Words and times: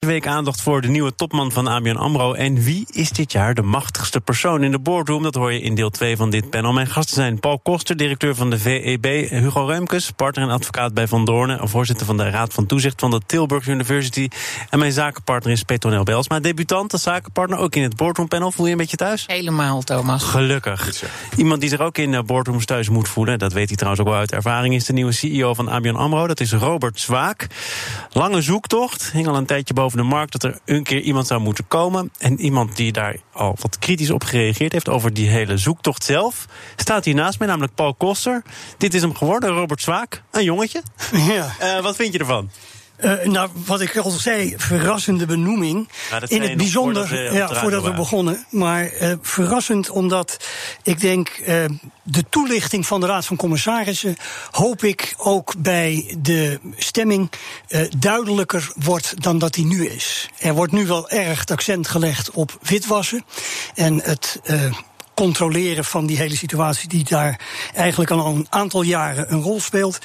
Deze 0.00 0.12
week 0.12 0.26
aandacht 0.26 0.62
voor 0.62 0.80
de 0.80 0.88
nieuwe 0.88 1.14
topman 1.14 1.52
van 1.52 1.66
ABN 1.66 1.96
AMRO. 1.96 2.32
En 2.32 2.62
wie 2.62 2.86
is 2.90 3.10
dit 3.10 3.32
jaar 3.32 3.54
de 3.54 3.62
machtigste 3.62 4.20
persoon 4.20 4.62
in 4.62 4.70
de 4.70 4.78
boardroom? 4.78 5.22
Dat 5.22 5.34
hoor 5.34 5.52
je 5.52 5.60
in 5.60 5.74
deel 5.74 5.90
2 5.90 6.16
van 6.16 6.30
dit 6.30 6.50
panel. 6.50 6.72
Mijn 6.72 6.86
gasten 6.86 7.14
zijn 7.14 7.40
Paul 7.40 7.58
Koster, 7.58 7.96
directeur 7.96 8.34
van 8.34 8.50
de 8.50 8.58
VEB... 8.58 9.04
Hugo 9.30 9.64
Reumkes, 9.64 10.10
partner 10.10 10.44
en 10.44 10.54
advocaat 10.54 10.94
bij 10.94 11.08
Van 11.08 11.24
Doornen... 11.24 11.68
voorzitter 11.68 12.06
van 12.06 12.16
de 12.16 12.30
Raad 12.30 12.54
van 12.54 12.66
Toezicht 12.66 13.00
van 13.00 13.10
de 13.10 13.20
Tilburg 13.26 13.66
University... 13.66 14.28
en 14.70 14.78
mijn 14.78 14.92
zakenpartner 14.92 15.52
is 15.52 15.62
Petronel 15.62 16.04
Belsma. 16.04 16.40
Debutant 16.40 16.92
als 16.92 17.02
zakenpartner, 17.02 17.58
ook 17.58 17.74
in 17.74 17.82
het 17.82 17.96
boardroom 17.96 18.28
panel. 18.28 18.52
Voel 18.52 18.66
je 18.66 18.72
een 18.72 18.78
beetje 18.78 18.96
thuis? 18.96 19.24
Helemaal, 19.26 19.82
Thomas. 19.82 20.24
Gelukkig. 20.24 21.04
Iemand 21.36 21.60
die 21.60 21.70
zich 21.70 21.80
ook 21.80 21.98
in 21.98 22.26
boardrooms 22.26 22.64
thuis 22.64 22.88
moet 22.88 23.08
voelen... 23.08 23.38
dat 23.38 23.52
weet 23.52 23.68
hij 23.68 23.76
trouwens 23.76 24.02
ook 24.02 24.10
wel 24.10 24.20
uit 24.20 24.32
ervaring... 24.32 24.74
is 24.74 24.84
de 24.84 24.92
nieuwe 24.92 25.12
CEO 25.12 25.54
van 25.54 25.68
ABN 25.68 25.94
AMRO, 25.94 26.26
dat 26.26 26.40
is 26.40 26.52
Robert 26.52 27.00
Zwaak. 27.00 27.46
Lange 28.12 28.42
zoektocht, 28.42 29.12
hing 29.12 29.26
al 29.26 29.36
een 29.36 29.46
tijdje 29.46 29.74
boven 29.74 29.88
de 29.98 30.06
markt 30.06 30.32
dat 30.32 30.42
er 30.42 30.58
een 30.64 30.82
keer 30.82 31.00
iemand 31.00 31.26
zou 31.26 31.40
moeten 31.40 31.68
komen. 31.68 32.12
En 32.18 32.40
iemand 32.40 32.76
die 32.76 32.92
daar 32.92 33.16
al 33.32 33.56
wat 33.60 33.78
kritisch 33.78 34.10
op 34.10 34.24
gereageerd 34.24 34.72
heeft 34.72 34.88
over 34.88 35.14
die 35.14 35.28
hele 35.28 35.56
zoektocht 35.56 36.04
zelf, 36.04 36.46
staat 36.76 37.04
hier 37.04 37.14
naast 37.14 37.38
mij, 37.38 37.48
namelijk 37.48 37.74
Paul 37.74 37.94
Koster. 37.94 38.42
Dit 38.78 38.94
is 38.94 39.00
hem 39.00 39.14
geworden, 39.14 39.50
Robert 39.50 39.80
Zwaak, 39.80 40.22
een 40.30 40.44
jongetje. 40.44 40.82
Ja. 41.12 41.54
Uh, 41.62 41.82
wat 41.82 41.96
vind 41.96 42.12
je 42.12 42.18
ervan? 42.18 42.50
Uh, 43.02 43.24
nou, 43.24 43.50
wat 43.66 43.80
ik 43.80 43.96
al 43.96 44.10
zei, 44.10 44.54
verrassende 44.56 45.26
benoeming. 45.26 45.88
In 46.26 46.42
het 46.42 46.56
bijzonder, 46.56 47.08
voordat 47.08 47.30
we, 47.30 47.36
ja, 47.36 47.54
voordat 47.54 47.82
we 47.82 47.92
begonnen. 47.92 48.46
Maar 48.50 48.92
uh, 49.00 49.12
verrassend 49.22 49.90
omdat 49.90 50.36
ik 50.82 51.00
denk, 51.00 51.38
uh, 51.40 51.46
de 52.02 52.24
toelichting 52.28 52.86
van 52.86 53.00
de 53.00 53.06
Raad 53.06 53.26
van 53.26 53.36
Commissarissen 53.36 54.16
hoop 54.50 54.84
ik 54.84 55.14
ook 55.16 55.54
bij 55.58 56.16
de 56.18 56.60
stemming 56.76 57.30
duidelijker 57.98 58.72
wordt 58.74 59.22
dan 59.22 59.38
dat 59.38 59.54
die 59.54 59.66
nu 59.66 59.86
is. 59.86 60.28
Er 60.38 60.54
wordt 60.54 60.72
nu 60.72 60.86
wel 60.86 61.10
erg 61.10 61.40
het 61.40 61.50
accent 61.50 61.88
gelegd 61.88 62.30
op 62.30 62.58
witwassen 62.62 63.24
en 63.74 64.00
het 64.02 64.40
controleren 65.14 65.84
van 65.84 66.06
die 66.06 66.16
hele 66.16 66.36
situatie 66.36 66.88
die 66.88 67.04
daar 67.04 67.40
eigenlijk 67.74 68.10
al 68.10 68.26
een 68.26 68.46
aantal 68.48 68.82
jaren 68.82 69.32
een 69.32 69.42
rol 69.42 69.60
speelt. 69.60 69.98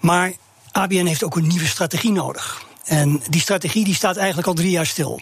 Maar 0.00 0.32
ABN 0.76 1.06
heeft 1.06 1.24
ook 1.24 1.36
een 1.36 1.46
nieuwe 1.46 1.66
strategie 1.66 2.12
nodig. 2.12 2.64
En 2.84 3.22
die 3.28 3.40
strategie 3.40 3.84
die 3.84 3.94
staat 3.94 4.16
eigenlijk 4.16 4.48
al 4.48 4.54
drie 4.54 4.70
jaar 4.70 4.86
stil. 4.86 5.20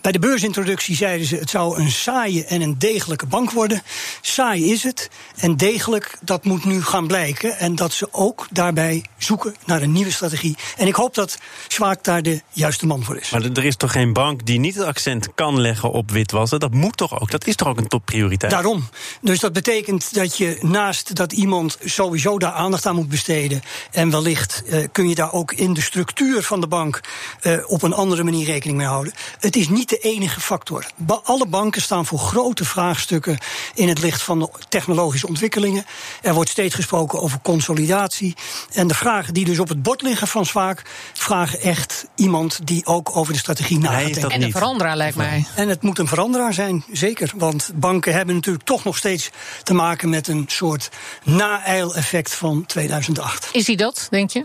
Bij 0.00 0.12
de 0.12 0.18
beursintroductie 0.18 0.96
zeiden 0.96 1.26
ze: 1.26 1.36
het 1.36 1.50
zou 1.50 1.80
een 1.80 1.90
saaie 1.90 2.44
en 2.44 2.60
een 2.60 2.78
degelijke 2.78 3.26
bank 3.26 3.50
worden. 3.50 3.82
Saai 4.20 4.72
is 4.72 4.82
het. 4.82 5.10
En 5.36 5.56
degelijk, 5.56 6.18
dat 6.20 6.44
moet 6.44 6.64
nu 6.64 6.82
gaan 6.82 7.06
blijken. 7.06 7.58
En 7.58 7.74
dat 7.74 7.92
ze 7.92 8.08
ook 8.10 8.46
daarbij 8.50 9.04
zoeken 9.18 9.54
naar 9.64 9.82
een 9.82 9.92
nieuwe 9.92 10.10
strategie. 10.10 10.56
En 10.76 10.86
ik 10.86 10.94
hoop 10.94 11.14
dat 11.14 11.38
Zwaak 11.68 12.04
daar 12.04 12.22
de 12.22 12.42
juiste 12.52 12.86
man 12.86 13.04
voor 13.04 13.16
is. 13.16 13.30
Maar 13.30 13.42
er 13.42 13.64
is 13.64 13.76
toch 13.76 13.92
geen 13.92 14.12
bank 14.12 14.46
die 14.46 14.58
niet 14.58 14.74
het 14.74 14.84
accent 14.84 15.34
kan 15.34 15.60
leggen 15.60 15.90
op 15.90 16.10
witwassen? 16.10 16.60
Dat 16.60 16.72
moet 16.72 16.96
toch 16.96 17.20
ook? 17.20 17.30
Dat 17.30 17.46
is 17.46 17.54
toch 17.54 17.68
ook 17.68 17.78
een 17.78 17.88
topprioriteit? 17.88 18.52
Daarom. 18.52 18.88
Dus 19.20 19.40
dat 19.40 19.52
betekent 19.52 20.14
dat 20.14 20.36
je 20.36 20.58
naast 20.60 21.14
dat 21.14 21.32
iemand 21.32 21.78
sowieso 21.84 22.38
daar 22.38 22.52
aandacht 22.52 22.86
aan 22.86 22.94
moet 22.94 23.08
besteden. 23.08 23.62
En 23.90 24.10
wellicht 24.10 24.62
uh, 24.66 24.86
kun 24.92 25.08
je 25.08 25.14
daar 25.14 25.32
ook 25.32 25.52
in 25.52 25.74
de 25.74 25.80
structuur 25.80 26.42
van 26.42 26.60
de 26.60 26.66
bank 26.66 27.00
uh, 27.42 27.58
op 27.66 27.82
een 27.82 27.92
andere 27.92 28.24
manier 28.24 28.46
rekening 28.46 28.78
mee 28.78 28.86
houden. 28.86 29.12
Het 29.38 29.56
is 29.56 29.68
niet 29.68 29.89
de 29.90 29.98
enige 29.98 30.40
factor. 30.40 30.86
Alle 31.22 31.46
banken 31.46 31.82
staan 31.82 32.06
voor 32.06 32.18
grote 32.18 32.64
vraagstukken 32.64 33.38
in 33.74 33.88
het 33.88 33.98
licht 33.98 34.22
van 34.22 34.38
de 34.38 34.48
technologische 34.68 35.26
ontwikkelingen. 35.26 35.84
Er 36.22 36.34
wordt 36.34 36.50
steeds 36.50 36.74
gesproken 36.74 37.20
over 37.20 37.38
consolidatie. 37.42 38.34
En 38.72 38.86
de 38.86 38.94
vragen 38.94 39.34
die 39.34 39.44
dus 39.44 39.58
op 39.58 39.68
het 39.68 39.82
bord 39.82 40.02
liggen 40.02 40.28
van 40.28 40.46
Zwaak, 40.46 40.82
vragen 41.12 41.60
echt 41.60 42.06
iemand 42.14 42.60
die 42.64 42.86
ook 42.86 43.16
over 43.16 43.32
de 43.32 43.38
strategie 43.38 43.78
na 43.78 43.90
gaat 43.90 44.14
denken. 44.14 44.30
En 44.30 44.42
een 44.42 44.50
veranderaar 44.50 44.96
lijkt 44.96 45.16
mij. 45.16 45.46
En 45.54 45.68
het 45.68 45.82
moet 45.82 45.98
een 45.98 46.08
veranderaar 46.08 46.54
zijn, 46.54 46.84
zeker. 46.92 47.32
Want 47.36 47.70
banken 47.74 48.14
hebben 48.14 48.34
natuurlijk 48.34 48.64
toch 48.64 48.84
nog 48.84 48.96
steeds 48.96 49.30
te 49.62 49.74
maken 49.74 50.08
met 50.08 50.28
een 50.28 50.44
soort 50.46 50.88
na-eileffect 51.24 52.34
van 52.34 52.66
2008. 52.66 53.48
Is 53.52 53.66
hij 53.66 53.76
dat, 53.76 54.06
denk 54.10 54.30
je? 54.30 54.44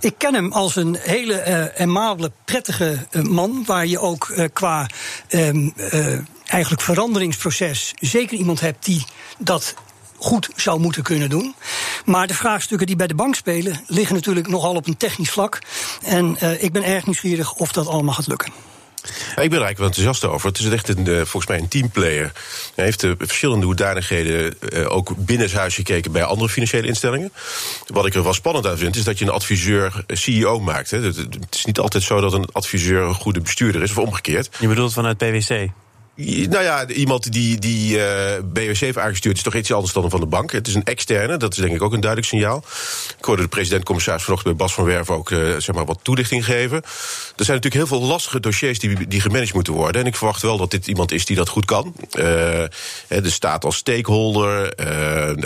Ik 0.00 0.14
ken 0.18 0.34
hem 0.34 0.52
als 0.52 0.76
een 0.76 0.96
hele 1.00 1.72
uh, 1.78 2.24
prettige 2.44 3.06
uh, 3.10 3.22
man, 3.22 3.64
waar 3.66 3.86
je 3.86 3.98
ook 3.98 4.28
uh, 4.28 4.44
qua 4.52 4.86
eigenlijk 6.44 6.82
veranderingsproces 6.82 7.94
zeker 8.00 8.38
iemand 8.38 8.60
hebt 8.60 8.84
die 8.84 9.04
dat 9.38 9.74
goed 10.16 10.48
zou 10.56 10.80
moeten 10.80 11.02
kunnen 11.02 11.30
doen. 11.30 11.54
Maar 12.04 12.26
de 12.26 12.34
vraagstukken 12.34 12.86
die 12.86 12.96
bij 12.96 13.06
de 13.06 13.14
bank 13.14 13.34
spelen, 13.34 13.80
liggen 13.86 14.14
natuurlijk 14.14 14.48
nogal 14.48 14.74
op 14.74 14.86
een 14.86 14.96
technisch 14.96 15.30
vlak. 15.30 15.58
En 16.02 16.36
ik 16.62 16.72
ben 16.72 16.84
erg 16.84 17.04
nieuwsgierig 17.04 17.54
of 17.54 17.72
dat 17.72 17.86
allemaal 17.86 18.14
gaat 18.14 18.26
lukken. 18.26 18.52
Ik 19.08 19.34
ben 19.34 19.58
er 19.60 19.66
eigenlijk 19.66 19.78
wel 19.78 19.86
enthousiast 19.86 20.24
over. 20.24 20.48
Het 20.48 20.58
is 20.58 20.68
echt 20.68 20.88
een, 20.88 21.06
volgens 21.06 21.46
mij 21.46 21.58
een 21.58 21.68
teamplayer. 21.68 22.32
Hij 22.74 22.84
heeft 22.84 23.00
de 23.00 23.14
verschillende 23.18 23.66
hoedanigheden 23.66 24.54
uh, 24.72 24.92
ook 24.92 25.16
binnenshuis 25.16 25.74
gekeken 25.74 26.12
bij 26.12 26.24
andere 26.24 26.50
financiële 26.50 26.86
instellingen. 26.86 27.32
Wat 27.86 28.06
ik 28.06 28.14
er 28.14 28.22
wel 28.22 28.34
spannend 28.34 28.66
aan 28.66 28.78
vind, 28.78 28.96
is 28.96 29.04
dat 29.04 29.18
je 29.18 29.24
een 29.24 29.30
adviseur 29.30 30.04
CEO 30.06 30.60
maakt. 30.60 30.90
Het 30.90 31.26
is 31.50 31.64
niet 31.64 31.78
altijd 31.78 32.02
zo 32.02 32.20
dat 32.20 32.32
een 32.32 32.48
adviseur 32.52 33.02
een 33.02 33.14
goede 33.14 33.40
bestuurder 33.40 33.82
is, 33.82 33.90
of 33.90 33.98
omgekeerd. 33.98 34.56
Je 34.58 34.68
bedoelt 34.68 34.92
vanuit 34.92 35.16
PwC? 35.16 35.68
Nou 36.26 36.62
ja, 36.62 36.86
iemand 36.86 37.32
die, 37.32 37.58
die 37.58 37.96
uh, 37.96 38.72
heeft 38.72 38.98
aangestuurd 38.98 39.36
is 39.36 39.42
toch 39.42 39.54
iets 39.54 39.72
anders 39.72 39.92
dan 39.92 40.10
van 40.10 40.20
de 40.20 40.26
bank. 40.26 40.52
Het 40.52 40.66
is 40.66 40.74
een 40.74 40.84
externe, 40.84 41.36
dat 41.36 41.52
is 41.52 41.58
denk 41.58 41.74
ik 41.74 41.82
ook 41.82 41.92
een 41.92 42.00
duidelijk 42.00 42.30
signaal. 42.30 42.64
Ik 43.18 43.24
hoorde 43.24 43.42
de 43.42 43.48
president-commissaris 43.48 44.22
vanochtend 44.22 44.56
bij 44.56 44.66
Bas 44.66 44.74
van 44.74 44.84
Werven 44.84 45.14
ook 45.14 45.30
uh, 45.30 45.56
zeg 45.58 45.74
maar 45.74 45.84
wat 45.84 45.98
toelichting 46.02 46.44
geven. 46.44 46.76
Er 46.76 47.44
zijn 47.44 47.56
natuurlijk 47.56 47.74
heel 47.74 47.86
veel 47.86 48.02
lastige 48.02 48.40
dossiers 48.40 48.78
die, 48.78 49.08
die 49.08 49.20
gemanaged 49.20 49.54
moeten 49.54 49.72
worden. 49.72 50.00
En 50.00 50.06
ik 50.06 50.16
verwacht 50.16 50.42
wel 50.42 50.56
dat 50.56 50.70
dit 50.70 50.86
iemand 50.86 51.12
is 51.12 51.24
die 51.24 51.36
dat 51.36 51.48
goed 51.48 51.64
kan. 51.64 51.94
Uh, 51.96 52.22
de 52.22 52.70
staat 53.22 53.64
als 53.64 53.76
stakeholder, 53.76 54.74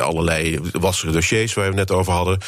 allerlei 0.00 0.60
lastige 0.72 1.12
dossiers 1.12 1.54
waar 1.54 1.64
we 1.64 1.78
het 1.78 1.88
net 1.88 1.98
over 1.98 2.12
hadden. 2.12 2.38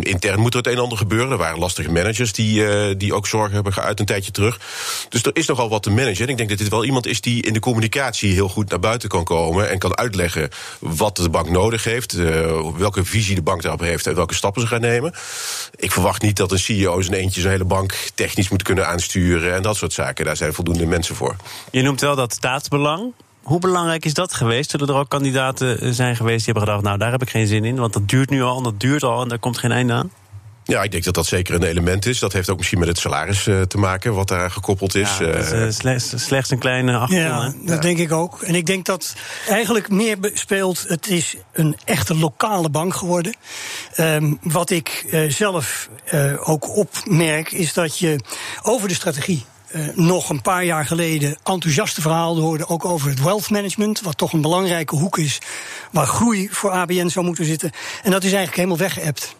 intern 0.00 0.40
moet 0.40 0.52
er 0.52 0.58
het 0.58 0.66
een 0.66 0.72
en 0.72 0.82
ander 0.82 0.98
gebeuren. 0.98 1.30
Er 1.30 1.38
waren 1.38 1.58
lastige 1.58 1.92
managers 1.92 2.32
die, 2.32 2.96
die 2.96 3.14
ook 3.14 3.26
zorgen 3.26 3.54
hebben 3.54 3.72
geuit 3.72 4.00
een 4.00 4.06
tijdje 4.06 4.30
terug. 4.30 4.60
Dus 5.08 5.22
er 5.22 5.36
is 5.36 5.46
nogal 5.46 5.68
wat 5.68 5.82
te 5.82 5.90
managen. 5.90 6.24
En 6.24 6.30
ik 6.30 6.36
denk 6.36 6.48
dat 6.48 6.58
dit 6.58 6.68
wel 6.68 6.84
iemand 6.84 7.06
is 7.06 7.20
die 7.26 7.42
in 7.42 7.52
de 7.52 7.60
communicatie 7.60 8.32
heel 8.32 8.48
goed 8.48 8.70
naar 8.70 8.80
buiten 8.80 9.08
kan 9.08 9.24
komen 9.24 9.70
en 9.70 9.78
kan 9.78 9.96
uitleggen 9.96 10.48
wat 10.78 11.16
de 11.16 11.30
bank 11.30 11.50
nodig 11.50 11.84
heeft, 11.84 12.14
uh, 12.14 12.76
welke 12.76 13.04
visie 13.04 13.34
de 13.34 13.42
bank 13.42 13.62
daarop 13.62 13.80
heeft 13.80 14.06
en 14.06 14.14
welke 14.14 14.34
stappen 14.34 14.62
ze 14.62 14.68
gaan 14.68 14.80
nemen. 14.80 15.12
Ik 15.76 15.92
verwacht 15.92 16.22
niet 16.22 16.36
dat 16.36 16.52
een 16.52 16.58
CEO 16.58 17.00
zijn 17.00 17.16
eentje 17.16 17.40
zijn 17.40 17.52
hele 17.52 17.64
bank 17.64 17.94
technisch 18.14 18.48
moet 18.48 18.62
kunnen 18.62 18.86
aansturen 18.86 19.54
en 19.54 19.62
dat 19.62 19.76
soort 19.76 19.92
zaken. 19.92 20.24
Daar 20.24 20.36
zijn 20.36 20.52
voldoende 20.52 20.86
mensen 20.86 21.14
voor. 21.14 21.36
Je 21.70 21.82
noemt 21.82 22.00
wel 22.00 22.16
dat 22.16 22.32
staatsbelang. 22.32 23.12
Hoe 23.42 23.60
belangrijk 23.60 24.04
is 24.04 24.14
dat 24.14 24.34
geweest? 24.34 24.70
Zullen 24.70 24.88
er 24.88 24.94
ook 24.94 25.08
kandidaten 25.08 25.94
zijn 25.94 26.16
geweest 26.16 26.44
die 26.44 26.54
hebben 26.54 26.62
gedacht: 26.62 26.84
nou, 26.84 26.98
daar 26.98 27.10
heb 27.10 27.22
ik 27.22 27.30
geen 27.30 27.46
zin 27.46 27.64
in, 27.64 27.76
want 27.76 27.92
dat 27.92 28.08
duurt 28.08 28.30
nu 28.30 28.42
al 28.42 28.56
en 28.56 28.62
dat 28.62 28.80
duurt 28.80 29.02
al 29.02 29.22
en 29.22 29.28
daar 29.28 29.38
komt 29.38 29.58
geen 29.58 29.72
einde 29.72 29.92
aan? 29.92 30.10
Ja, 30.66 30.82
ik 30.82 30.90
denk 30.90 31.04
dat 31.04 31.14
dat 31.14 31.26
zeker 31.26 31.54
een 31.54 31.62
element 31.62 32.06
is. 32.06 32.18
Dat 32.18 32.32
heeft 32.32 32.50
ook 32.50 32.56
misschien 32.56 32.78
met 32.78 32.88
het 32.88 32.98
salaris 32.98 33.46
uh, 33.46 33.62
te 33.62 33.78
maken, 33.78 34.14
wat 34.14 34.28
daar 34.28 34.50
gekoppeld 34.50 34.94
is. 34.94 35.18
Ja, 35.18 35.26
is 35.26 35.52
uh, 35.52 35.66
slechts, 35.68 36.24
slechts, 36.24 36.50
een 36.50 36.58
kleine 36.58 36.96
achtergrond. 36.96 37.52
Ja, 37.52 37.66
dat 37.66 37.74
ja. 37.74 37.80
denk 37.80 37.98
ik 37.98 38.12
ook. 38.12 38.42
En 38.42 38.54
ik 38.54 38.66
denk 38.66 38.84
dat 38.84 39.14
eigenlijk 39.48 39.90
meer 39.90 40.16
speelt. 40.34 40.84
Het 40.88 41.08
is 41.08 41.36
een 41.52 41.76
echte 41.84 42.16
lokale 42.16 42.70
bank 42.70 42.94
geworden. 42.94 43.34
Um, 44.00 44.38
wat 44.42 44.70
ik 44.70 45.06
uh, 45.10 45.30
zelf 45.30 45.88
ook 46.44 46.76
opmerk, 46.76 47.52
is 47.52 47.72
dat 47.72 47.98
je 47.98 48.20
over 48.62 48.88
de 48.88 48.94
strategie 48.94 49.44
uh, 49.70 49.88
nog 49.94 50.28
een 50.28 50.42
paar 50.42 50.64
jaar 50.64 50.86
geleden 50.86 51.38
enthousiaste 51.44 52.00
verhalen 52.00 52.42
hoorde, 52.42 52.68
ook 52.68 52.84
over 52.84 53.08
het 53.08 53.22
wealth 53.22 53.50
management, 53.50 54.00
wat 54.00 54.18
toch 54.18 54.32
een 54.32 54.40
belangrijke 54.40 54.96
hoek 54.96 55.18
is 55.18 55.38
waar 55.90 56.06
groei 56.06 56.48
voor 56.50 56.70
ABN 56.70 57.08
zou 57.08 57.26
moeten 57.26 57.44
zitten. 57.44 57.70
En 58.02 58.10
dat 58.10 58.24
is 58.24 58.32
eigenlijk 58.32 58.56
helemaal 58.56 58.78
weggeëpt. 58.78 59.36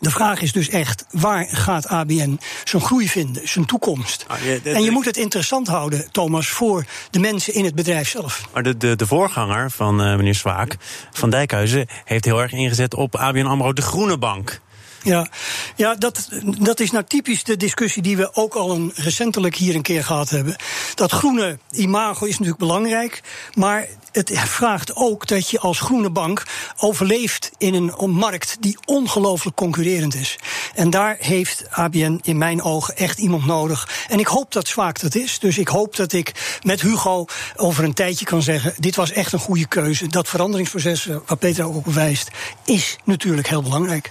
De 0.00 0.10
vraag 0.10 0.40
is 0.40 0.52
dus 0.52 0.68
echt, 0.68 1.04
waar 1.10 1.46
gaat 1.50 1.88
ABN 1.88 2.40
zijn 2.64 2.82
groei 2.82 3.08
vinden, 3.08 3.48
zijn 3.48 3.64
toekomst? 3.64 4.24
Ah, 4.28 4.42
je, 4.42 4.60
en 4.64 4.82
je 4.82 4.90
moet 4.90 5.04
het 5.04 5.16
interessant 5.16 5.68
houden, 5.68 6.10
Thomas, 6.10 6.48
voor 6.48 6.84
de 7.10 7.18
mensen 7.18 7.54
in 7.54 7.64
het 7.64 7.74
bedrijf 7.74 8.08
zelf. 8.08 8.42
Maar 8.52 8.62
de, 8.62 8.76
de, 8.76 8.96
de 8.96 9.06
voorganger 9.06 9.70
van 9.70 10.06
uh, 10.06 10.16
meneer 10.16 10.34
Zwaak, 10.34 10.76
Van 11.10 11.30
Dijkhuizen, 11.30 11.86
heeft 12.04 12.24
heel 12.24 12.42
erg 12.42 12.52
ingezet 12.52 12.94
op 12.94 13.16
ABN 13.16 13.46
AMRO, 13.46 13.72
de 13.72 13.82
groene 13.82 14.18
bank. 14.18 14.60
Ja, 15.02 15.28
ja 15.76 15.94
dat, 15.94 16.28
dat 16.58 16.80
is 16.80 16.90
nou 16.90 17.04
typisch 17.04 17.44
de 17.44 17.56
discussie 17.56 18.02
die 18.02 18.16
we 18.16 18.34
ook 18.34 18.54
al 18.54 18.70
een, 18.70 18.92
recentelijk 18.94 19.54
hier 19.54 19.74
een 19.74 19.82
keer 19.82 20.04
gehad 20.04 20.30
hebben. 20.30 20.56
Dat 20.94 21.12
groene 21.12 21.58
imago 21.70 22.24
is 22.24 22.32
natuurlijk 22.32 22.58
belangrijk, 22.58 23.22
maar 23.54 23.88
het 24.12 24.38
vraagt 24.38 24.96
ook 24.96 25.26
dat 25.26 25.50
je 25.50 25.58
als 25.58 25.80
groene 25.80 26.10
bank 26.10 26.42
overleeft 26.76 27.50
in 27.58 27.74
een 27.74 28.10
markt 28.10 28.56
die 28.60 28.78
ongelooflijk 28.84 29.56
concurrerend 29.56 30.14
is. 30.14 30.38
En 30.74 30.90
daar 30.90 31.16
heeft 31.20 31.64
ABN 31.70 32.20
in 32.22 32.38
mijn 32.38 32.62
ogen 32.62 32.96
echt 32.96 33.18
iemand 33.18 33.46
nodig. 33.46 34.06
En 34.08 34.18
ik 34.18 34.26
hoop 34.26 34.52
dat 34.52 34.68
Zwaak 34.68 35.00
dat 35.00 35.14
is. 35.14 35.38
Dus 35.38 35.58
ik 35.58 35.68
hoop 35.68 35.96
dat 35.96 36.12
ik 36.12 36.58
met 36.62 36.80
Hugo 36.80 37.24
over 37.56 37.84
een 37.84 37.94
tijdje 37.94 38.24
kan 38.24 38.42
zeggen: 38.42 38.74
dit 38.78 38.96
was 38.96 39.10
echt 39.10 39.32
een 39.32 39.38
goede 39.38 39.66
keuze. 39.66 40.08
Dat 40.08 40.28
veranderingsproces, 40.28 41.06
eh, 41.06 41.16
waar 41.26 41.36
Peter 41.36 41.64
ook 41.64 41.76
op 41.76 41.86
wijst, 41.86 42.28
is 42.64 42.96
natuurlijk 43.04 43.48
heel 43.48 43.62
belangrijk. 43.62 44.10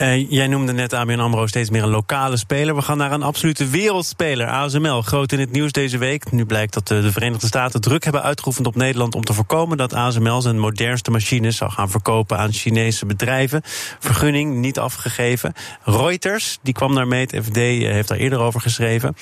Uh, 0.00 0.30
jij 0.30 0.46
noemde 0.46 0.72
net 0.72 0.92
ABN 0.92 1.18
AMRO 1.18 1.46
steeds 1.46 1.70
meer 1.70 1.82
een 1.82 1.88
lokale 1.88 2.36
speler. 2.36 2.74
We 2.74 2.82
gaan 2.82 2.98
naar 2.98 3.12
een 3.12 3.22
absolute 3.22 3.68
wereldspeler, 3.68 4.46
ASML. 4.46 5.02
Groot 5.02 5.32
in 5.32 5.40
het 5.40 5.50
nieuws 5.50 5.72
deze 5.72 5.98
week. 5.98 6.32
Nu 6.32 6.44
blijkt 6.44 6.74
dat 6.74 6.88
de 6.88 7.12
Verenigde 7.12 7.46
Staten 7.46 7.80
druk 7.80 8.04
hebben 8.04 8.22
uitgeoefend 8.22 8.66
op 8.66 8.74
Nederland... 8.74 9.14
om 9.14 9.24
te 9.24 9.32
voorkomen 9.32 9.76
dat 9.76 9.94
ASML 9.94 10.40
zijn 10.40 10.58
modernste 10.58 11.10
machines 11.10 11.56
zou 11.56 11.70
gaan 11.70 11.90
verkopen 11.90 12.38
aan 12.38 12.52
Chinese 12.52 13.06
bedrijven. 13.06 13.60
Vergunning 13.98 14.54
niet 14.54 14.78
afgegeven. 14.78 15.52
Reuters, 15.84 16.58
die 16.62 16.74
kwam 16.74 16.94
daarmee, 16.94 17.26
het 17.30 17.44
FD 17.44 17.56
eh, 17.56 17.90
heeft 17.90 18.08
daar 18.08 18.18
eerder 18.18 18.38
over 18.38 18.60
geschreven. 18.60 19.16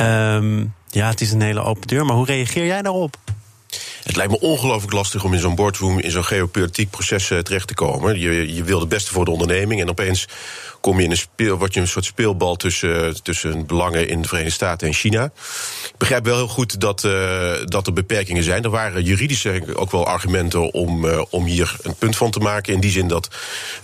Um, 0.00 0.74
ja, 0.88 1.08
het 1.08 1.20
is 1.20 1.32
een 1.32 1.42
hele 1.42 1.62
open 1.62 1.86
deur, 1.86 2.04
maar 2.04 2.16
hoe 2.16 2.26
reageer 2.26 2.66
jij 2.66 2.82
daarop? 2.82 3.16
Het 4.02 4.16
lijkt 4.16 4.32
me 4.32 4.40
ongelooflijk 4.40 4.92
lastig 4.92 5.24
om 5.24 5.34
in 5.34 5.40
zo'n 5.40 5.54
boardroom, 5.54 5.98
in 5.98 6.10
zo'n 6.10 6.24
geopolitiek 6.24 6.90
proces 6.90 7.30
eh, 7.30 7.38
terecht 7.38 7.68
te 7.68 7.74
komen. 7.74 8.18
Je, 8.18 8.54
je 8.54 8.64
wil 8.64 8.80
het 8.80 8.88
beste 8.88 9.12
voor 9.12 9.24
de 9.24 9.30
onderneming 9.30 9.80
en 9.80 9.88
opeens 9.88 10.28
kom 10.80 10.98
je 10.98 11.04
in 11.04 11.10
een 11.10 11.16
speel, 11.16 11.58
word 11.58 11.74
je 11.74 11.80
een 11.80 11.88
soort 11.88 12.04
speelbal 12.04 12.56
tussen, 12.56 13.22
tussen 13.22 13.66
belangen 13.66 14.08
in 14.08 14.22
de 14.22 14.28
Verenigde 14.28 14.54
Staten 14.54 14.86
en 14.86 14.94
China. 14.94 15.24
Ik 15.84 15.98
begrijp 15.98 16.24
wel 16.24 16.36
heel 16.36 16.48
goed 16.48 16.80
dat, 16.80 17.04
uh, 17.04 17.52
dat 17.64 17.86
er 17.86 17.92
beperkingen 17.92 18.42
zijn. 18.42 18.64
Er 18.64 18.70
waren 18.70 19.04
juridische 19.04 19.62
ook 19.74 19.90
wel 19.90 20.06
argumenten 20.06 20.72
om, 20.72 21.04
uh, 21.04 21.22
om 21.30 21.44
hier 21.44 21.76
een 21.82 21.94
punt 21.94 22.16
van 22.16 22.30
te 22.30 22.38
maken. 22.38 22.74
In 22.74 22.80
die 22.80 22.90
zin 22.90 23.08
dat 23.08 23.28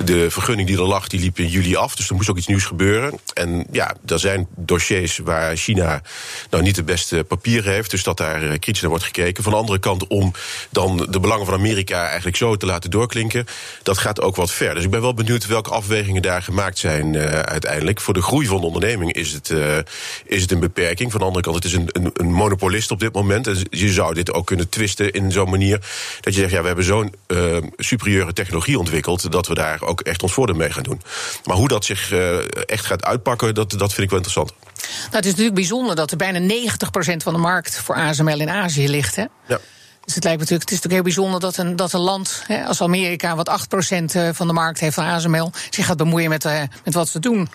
de 0.04 0.31
vergunning 0.31 0.69
die 0.69 0.76
er 0.76 0.87
lag, 0.87 1.08
die 1.08 1.20
liep 1.20 1.38
in 1.38 1.48
juli 1.48 1.76
af. 1.76 1.96
Dus 1.96 2.08
er 2.08 2.14
moest 2.14 2.31
ook 2.31 2.37
iets 2.37 2.46
nieuws 2.46 2.64
gebeuren. 2.64 3.19
En 3.34 3.66
ja, 3.70 3.94
er 4.06 4.19
zijn 4.19 4.46
dossiers 4.56 5.19
waar 5.19 5.56
China 5.56 6.02
nou 6.50 6.62
niet 6.62 6.75
de 6.75 6.84
beste 6.84 7.25
papieren 7.28 7.72
heeft. 7.72 7.90
Dus 7.90 8.02
dat 8.02 8.16
daar 8.16 8.40
kritisch 8.40 8.81
naar 8.81 8.90
wordt 8.90 9.04
gekeken. 9.04 9.42
Van 9.42 9.52
de 9.52 9.58
andere 9.58 9.78
kant 9.78 10.06
om 10.06 10.32
dan 10.70 11.06
de 11.10 11.20
belangen 11.20 11.46
van 11.46 11.54
Amerika 11.54 12.06
eigenlijk 12.06 12.37
zo 12.37 12.56
te 12.56 12.66
laten 12.66 12.90
doorklinken. 12.90 13.46
Dat 13.82 13.99
gaat 13.99 14.20
ook 14.20 14.37
wat 14.37 14.50
ver. 14.50 14.75
Dus 14.75 14.84
ik 14.84 14.90
ben 14.90 15.00
wel 15.00 15.14
benieuwd 15.14 15.46
welke 15.46 15.70
afwegingen 15.70 16.22
daar 16.22 16.42
gemaakt 16.42 16.78
zijn 16.78 16.86
zijn 16.87 17.15
uh, 17.15 17.25
uiteindelijk. 17.25 18.00
Voor 18.00 18.15
de 18.15 18.23
groei 18.23 18.47
van 18.47 18.61
de 18.61 18.67
onderneming 18.67 19.12
is 19.12 19.33
het, 19.33 19.49
uh, 19.50 19.77
is 20.25 20.43
het 20.43 20.50
een 20.53 20.61
beperking. 20.61 21.11
Van 21.11 21.21
de 21.21 21.27
andere 21.27 21.44
kant, 21.44 21.56
het 21.56 21.65
is 21.65 21.73
een, 21.73 21.88
een, 21.93 22.11
een, 22.12 22.33
monopolist 22.33 22.91
op 22.91 23.00
dit 23.00 23.12
moment. 23.12 23.47
En 23.47 23.67
je 23.71 23.93
zou 23.93 24.15
dit 24.15 24.33
ook 24.33 24.47
kunnen 24.47 24.69
twisten 24.69 25.12
in 25.12 25.33
zo'n 25.33 25.50
manier 25.50 25.79
dat 26.21 26.35
je 26.35 26.41
zegt: 26.41 26.53
ja, 26.53 26.61
we 26.61 26.67
hebben 26.67 26.85
zo'n 26.85 27.15
uh, 27.29 27.56
superieure 27.77 28.33
technologie 28.33 28.79
ontwikkeld 28.79 29.33
dat 29.33 29.47
we 29.47 29.55
daar 29.55 29.83
ook 29.83 30.00
echt 30.00 30.23
ons 30.23 30.33
voordeel 30.33 30.56
mee 30.56 30.71
gaan 30.71 30.83
doen. 30.83 31.03
Maar 31.44 31.56
hoe 31.56 31.69
dat 31.69 31.85
zich 31.85 32.12
echt 32.67 32.87
gaat 32.87 33.05
uitpakken, 33.05 33.55
dat, 33.55 33.71
dat 33.71 33.93
vind 33.93 34.03
ik 34.03 34.11
wel 34.11 34.19
interessant. 34.19 34.53
Nou, 34.87 35.17
het 35.17 35.25
is 35.25 35.31
natuurlijk 35.31 35.55
bijzonder 35.55 35.97
dat 35.97 36.11
er 36.11 36.17
bijna 36.17 36.41
90% 36.41 37.17
van 37.17 37.33
de 37.33 37.38
markt 37.38 37.79
voor 37.79 37.94
ASML 37.94 38.41
in 38.41 38.50
Azië 38.50 38.88
ligt. 38.88 39.17
Hè? 39.17 39.25
Ja. 39.47 39.61
Dus 40.06 40.14
het, 40.14 40.25
lijkt 40.25 40.41
natuurlijk, 40.41 40.70
het 40.70 40.79
is 40.79 40.85
natuurlijk 40.85 40.93
heel 40.93 41.14
bijzonder 41.14 41.41
dat 41.41 41.56
een, 41.56 41.76
dat 41.76 41.93
een 41.93 42.00
land 42.00 42.43
hè, 42.47 42.64
als 42.64 42.82
Amerika, 42.82 43.37
wat 43.37 43.50
8% 43.50 44.05
eh, 44.14 44.29
van 44.32 44.47
de 44.47 44.53
markt 44.53 44.81
heeft 44.81 44.94
van 44.94 45.05
ASML, 45.05 45.50
zich 45.70 45.87
gaat 45.87 45.97
bemoeien 45.97 46.29
met, 46.29 46.44
uh, 46.44 46.61
met 46.85 46.94
wat 46.94 47.08
ze 47.08 47.19
doen. 47.19 47.49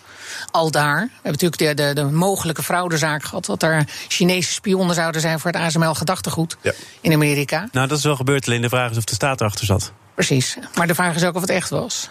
Al 0.52 0.72
daar. 0.72 1.02
We 1.02 1.10
hebben 1.22 1.32
natuurlijk 1.32 1.78
de, 1.78 1.84
de, 1.84 1.94
de 1.94 2.04
mogelijke 2.04 2.64
fraudezaak 2.64 3.24
gehad. 3.24 3.46
Dat 3.46 3.64
er 3.64 3.86
Chinese 4.08 4.52
spionnen 4.52 4.96
zouden 4.96 5.22
zijn 5.22 5.40
voor 5.40 5.52
het 5.52 5.62
ASML-gedachtegoed 5.62 6.58
ja. 6.62 6.72
in 7.02 7.14
Amerika. 7.14 7.68
Nou, 7.72 7.88
dat 7.88 7.98
is 7.98 8.04
wel 8.04 8.16
gebeurd. 8.16 8.48
Alleen 8.48 8.62
de 8.62 8.70
vraag 8.70 8.92
is 8.92 8.98
of 8.98 9.04
de 9.04 9.16
staat 9.16 9.42
erachter 9.42 9.66
zat. 9.66 9.92
Precies. 10.16 10.58
Maar 10.76 10.88
de 10.88 10.96
vraag 10.96 11.16
is 11.16 11.24
ook 11.24 11.36
of 11.36 11.42
het 11.42 11.50
echt 11.50 11.70
was. 11.70 12.10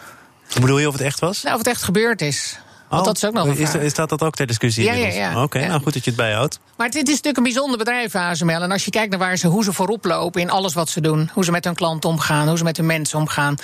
Hoe 0.53 0.61
bedoel 0.61 0.79
je 0.79 0.87
of 0.87 0.93
het 0.93 1.03
echt 1.03 1.21
was? 1.21 1.43
Nou, 1.43 1.55
of 1.55 1.61
het 1.61 1.71
echt 1.71 1.83
gebeurd 1.83 2.23
is. 2.23 2.59
Want 2.91 3.05
dat 3.05 3.17
is 3.17 3.25
ook 3.25 3.33
nog 3.33 3.47
een 3.47 3.57
is, 3.57 3.75
is, 3.75 3.95
dat 3.95 4.09
dat 4.09 4.23
ook 4.23 4.35
ter 4.35 4.47
discussie? 4.47 4.85
Ja, 4.85 4.93
ja, 4.93 5.07
ja. 5.07 5.31
Oké, 5.31 5.41
okay, 5.41 5.67
nou 5.67 5.83
goed 5.83 5.93
dat 5.93 6.05
je 6.05 6.11
het 6.11 6.19
bijhoudt. 6.19 6.61
Maar 6.77 6.87
het, 6.87 6.97
is 6.97 7.03
natuurlijk 7.03 7.37
een 7.37 7.43
bijzonder 7.43 7.79
bedrijf, 7.79 8.15
ASML. 8.15 8.63
En 8.63 8.71
als 8.73 8.85
je 8.85 8.91
kijkt 8.91 9.11
naar 9.11 9.19
waar 9.19 9.37
ze, 9.37 9.47
hoe 9.47 9.65
ze 9.65 9.73
voorop 9.73 10.05
lopen 10.05 10.41
in 10.41 10.51
alles 10.51 10.75
wat 10.75 10.89
ze 10.89 11.01
doen... 11.01 11.31
hoe 11.33 11.45
ze 11.45 11.51
met 11.51 11.65
hun 11.65 11.75
klanten 11.75 12.11
omgaan, 12.11 12.49
hoe 12.49 12.59
ze 12.59 12.65
met 12.65 12.77
hun 12.77 12.87
mensen 12.87 13.19
omgaan... 13.19 13.57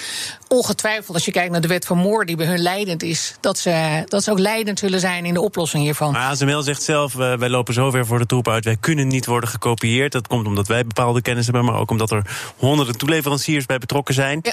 ongetwijfeld, 0.49 1.14
als 1.14 1.25
je 1.25 1.31
kijkt 1.31 1.50
naar 1.50 1.61
de 1.61 1.69
wet 1.69 1.87
van 1.87 1.99
Moore 1.99 2.25
die 2.25 2.37
bij 2.37 2.46
hun 2.46 2.58
leidend 2.58 3.02
is... 3.02 3.34
dat 3.40 3.58
ze, 3.58 4.02
dat 4.05 4.25
ze 4.25 4.31
ook 4.31 4.38
leidend 4.38 4.78
zullen 4.78 5.00
zijn 5.00 5.25
in 5.25 5.34
de 5.34 5.40
oplossing 5.40 5.82
hiervan. 5.82 6.12
Maar 6.12 6.31
ASML 6.31 6.62
zegt 6.62 6.82
zelf, 6.82 7.14
uh, 7.14 7.37
wij 7.37 7.49
lopen 7.49 7.75
zo 7.75 7.90
ver 7.90 8.06
voor 8.06 8.19
de 8.19 8.26
troep 8.26 8.49
uit... 8.49 8.64
wij 8.64 8.76
kunnen 8.81 9.08
niet 9.08 9.26
worden 9.26 9.49
gekopieerd. 9.49 10.12
Dat 10.12 10.26
komt 10.26 10.46
omdat 10.46 10.69
wij 10.69 10.87
bepaalde 10.87 11.22
kennis 11.22 11.44
hebben... 11.44 11.64
maar 11.64 11.79
ook 11.81 11.90
omdat 11.90 12.11
er 12.11 12.22
honderden 12.56 12.99
toeleveranciers 12.99 13.67
bij 13.67 13.79
betrokken 13.79 14.14
zijn. 14.14 14.38
Ja. 14.43 14.52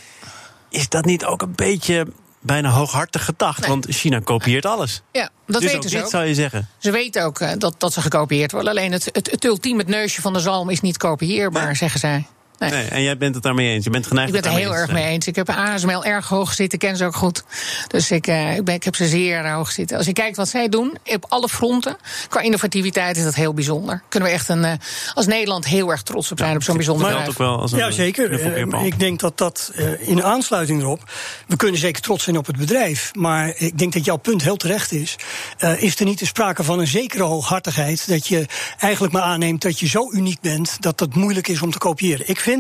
Is 0.69 0.90
dat 0.90 1.06
niet 1.06 1.26
ook 1.26 1.42
een 1.42 1.56
beetje 1.56 2.06
bijna 2.44 2.69
hooghartig 2.69 3.25
gedacht. 3.25 3.60
Nee. 3.60 3.69
Want 3.69 3.86
China 3.90 4.19
kopieert 4.19 4.66
alles. 4.66 5.01
Ja, 5.12 5.30
dat 5.48 5.62
dus 5.62 5.72
weten 5.72 5.90
ze 5.90 5.95
dit 5.95 6.06
ook. 6.06 6.12
zou 6.12 6.25
je 6.25 6.34
zeggen. 6.34 6.69
Ze 6.78 6.92
weten 6.92 7.24
ook 7.24 7.40
uh, 7.40 7.51
dat, 7.57 7.75
dat 7.78 7.94
ze 7.94 8.01
gekopieerd 8.01 8.51
worden. 8.51 8.69
Alleen 8.69 8.92
het, 8.92 9.10
het, 9.12 9.31
het 9.31 9.44
ultieme 9.44 9.84
neusje 9.86 10.22
van 10.22 10.34
de 10.34 10.40
zalm 10.40 10.69
is 10.69 10.81
niet 10.81 10.98
kopieerbaar, 10.98 11.75
zeggen 11.75 12.00
zij. 12.00 12.25
Nee. 12.69 12.81
Nee, 12.81 12.89
en 12.89 13.04
jij 13.04 13.18
bent 13.18 13.33
het 13.36 13.44
daarmee 13.44 13.74
eens. 13.74 13.83
Je 13.83 13.89
bent 13.89 14.07
geneigd 14.07 14.27
Ik 14.27 14.42
ben 14.42 14.51
het 14.51 14.60
er 14.60 14.65
heel 14.65 14.75
erg 14.75 14.92
mee 14.92 15.06
eens. 15.06 15.27
Ik 15.27 15.36
heb 15.36 15.50
ASML 15.50 16.06
erg 16.06 16.27
hoog 16.27 16.54
zitten, 16.54 16.80
ken 16.80 16.98
ze 16.98 17.06
ook 17.06 17.15
goed. 17.15 17.44
Dus 17.88 18.12
ik, 18.12 18.27
uh, 18.27 18.56
ik, 18.56 18.63
ben, 18.63 18.75
ik 18.75 18.83
heb 18.83 18.95
ze 18.95 19.07
zeer 19.07 19.51
hoog 19.51 19.71
zitten. 19.71 19.98
Als 19.98 20.06
je 20.06 20.13
kijkt 20.13 20.38
wat 20.38 20.50
zij 20.50 20.69
doen, 20.69 20.98
op 21.04 21.25
alle 21.27 21.50
fronten, 21.50 21.98
qua 22.30 22.39
innovativiteit 22.39 23.18
is 23.18 23.24
dat 23.24 23.36
heel 23.36 23.54
bijzonder. 23.54 24.04
Kunnen 24.10 24.30
we 24.30 24.36
echt 24.36 24.50
een, 24.50 24.63
uh, 24.63 24.71
als 25.13 25.25
Nederland 25.25 25.65
heel 25.65 25.89
erg 25.89 26.01
trots 26.01 26.31
op 26.31 26.38
zijn 26.38 26.56
op 26.56 26.63
zo'n 26.63 26.75
bijzonder 26.75 27.07
bedrijf. 27.07 27.30
ook 27.30 27.38
wel 27.38 27.60
als 27.60 27.71
een 27.71 27.77
Ja, 27.77 27.92
zeker. 27.92 28.42
Eh, 28.42 28.86
ik 28.86 29.00
denk 29.00 29.19
dat 29.19 29.38
dat 29.38 29.71
eh, 29.75 30.07
in 30.07 30.24
aansluiting 30.24 30.81
erop. 30.81 31.12
We 31.48 31.56
kunnen 31.56 31.80
zeker 31.80 32.01
trots 32.01 32.24
zijn 32.24 32.38
op 32.38 32.45
het 32.45 32.57
bedrijf. 32.57 33.12
Maar 33.13 33.54
ik 33.57 33.77
denk 33.77 33.94
dat 33.94 34.06
jouw 34.06 34.18
punt 34.18 34.44
heel 34.44 34.56
terecht 34.56 34.92
is. 34.92 35.16
Eh, 35.57 35.81
is 35.81 36.00
er 36.00 36.06
niet 36.06 36.18
te 36.18 36.25
sprake 36.25 36.63
van 36.63 36.80
een 36.80 36.88
zekere 36.88 37.24
hooghartigheid. 37.24 38.07
Dat 38.07 38.27
je 38.27 38.45
eigenlijk 38.77 39.13
maar 39.13 39.21
aanneemt 39.21 39.62
dat 39.62 39.80
je 39.80 39.88
zo 39.88 40.12
uniek 40.12 40.42
bent. 40.42 40.77
dat 40.80 41.00
het 41.00 41.16
moeilijk 41.16 41.48
is 41.48 41.62
om 41.62 41.71
te 41.71 41.77
kopiëren. 41.77 42.30
Ik 42.30 42.39
vind 42.39 42.53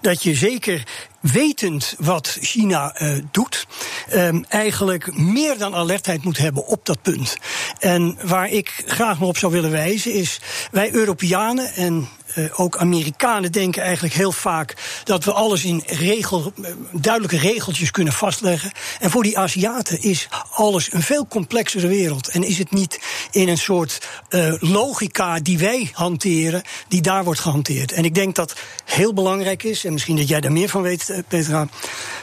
dat 0.00 0.22
je 0.22 0.34
zeker 0.34 0.82
wetend 1.20 1.94
wat 1.98 2.36
China 2.40 3.02
uh, 3.02 3.18
doet, 3.30 3.66
um, 4.14 4.44
eigenlijk 4.48 5.16
meer 5.16 5.58
dan 5.58 5.74
alertheid 5.74 6.24
moet 6.24 6.38
hebben 6.38 6.66
op 6.66 6.86
dat 6.86 7.02
punt. 7.02 7.36
En 7.78 8.18
waar 8.22 8.48
ik 8.48 8.82
graag 8.86 9.18
nog 9.18 9.28
op 9.28 9.38
zou 9.38 9.52
willen 9.52 9.70
wijzen 9.70 10.12
is, 10.12 10.40
wij 10.70 10.92
Europeanen 10.92 11.74
en 11.74 12.08
uh, 12.34 12.60
ook 12.60 12.76
Amerikanen 12.76 13.52
denken 13.52 13.82
eigenlijk 13.82 14.14
heel 14.14 14.32
vaak 14.32 14.74
dat 15.04 15.24
we 15.24 15.32
alles 15.32 15.64
in 15.64 15.82
regel, 15.86 16.52
duidelijke 16.92 17.38
regeltjes 17.38 17.90
kunnen 17.90 18.12
vastleggen. 18.12 18.72
En 19.00 19.10
voor 19.10 19.22
die 19.22 19.38
Aziaten 19.38 20.02
is 20.02 20.28
alles 20.50 20.92
een 20.92 21.02
veel 21.02 21.26
complexere 21.26 21.86
wereld. 21.86 22.28
En 22.28 22.42
is 22.42 22.58
het 22.58 22.70
niet 22.70 23.00
in 23.30 23.48
een 23.48 23.58
soort 23.58 24.08
uh, 24.30 24.54
logica 24.58 25.40
die 25.40 25.58
wij 25.58 25.90
hanteren, 25.92 26.62
die 26.88 27.00
daar 27.00 27.24
wordt 27.24 27.40
gehanteerd. 27.40 27.92
En 27.92 28.04
ik 28.04 28.14
denk 28.14 28.34
dat 28.34 28.54
heel 28.84 29.14
belangrijk 29.14 29.62
is, 29.62 29.84
en 29.84 29.92
misschien 29.92 30.16
dat 30.16 30.28
jij 30.28 30.40
daar 30.40 30.52
meer 30.52 30.68
van 30.68 30.82
weet, 30.82 31.22
Petra, 31.28 31.68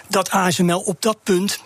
dat 0.08 0.30
ASML 0.30 0.80
op 0.80 1.02
dat 1.02 1.18
punt 1.24 1.60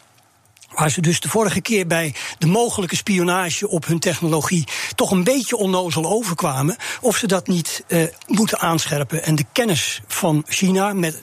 Waar 0.76 0.92
ze 0.92 1.02
dus 1.02 1.20
de 1.20 1.30
vorige 1.30 1.62
keer 1.62 1.88
bij 1.88 2.16
de 2.38 2.48
mogelijke 2.48 2.96
spionage 2.96 3.68
op 3.68 3.86
hun 3.86 4.00
technologie 4.00 4.68
toch 4.96 5.12
een 5.12 5.24
beetje 5.24 5.58
onnozel 5.58 6.06
overkwamen. 6.06 6.76
Of 7.02 7.18
ze 7.18 7.28
dat 7.28 7.48
niet 7.48 7.84
uh, 7.88 8.04
moeten 8.28 8.60
aanscherpen. 8.60 9.24
En 9.24 9.36
de 9.36 9.46
kennis 9.52 10.02
van 10.08 10.44
China 10.48 10.94
met 10.94 11.16
90% 11.16 11.20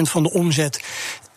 van 0.00 0.22
de 0.22 0.32
omzet 0.32 0.80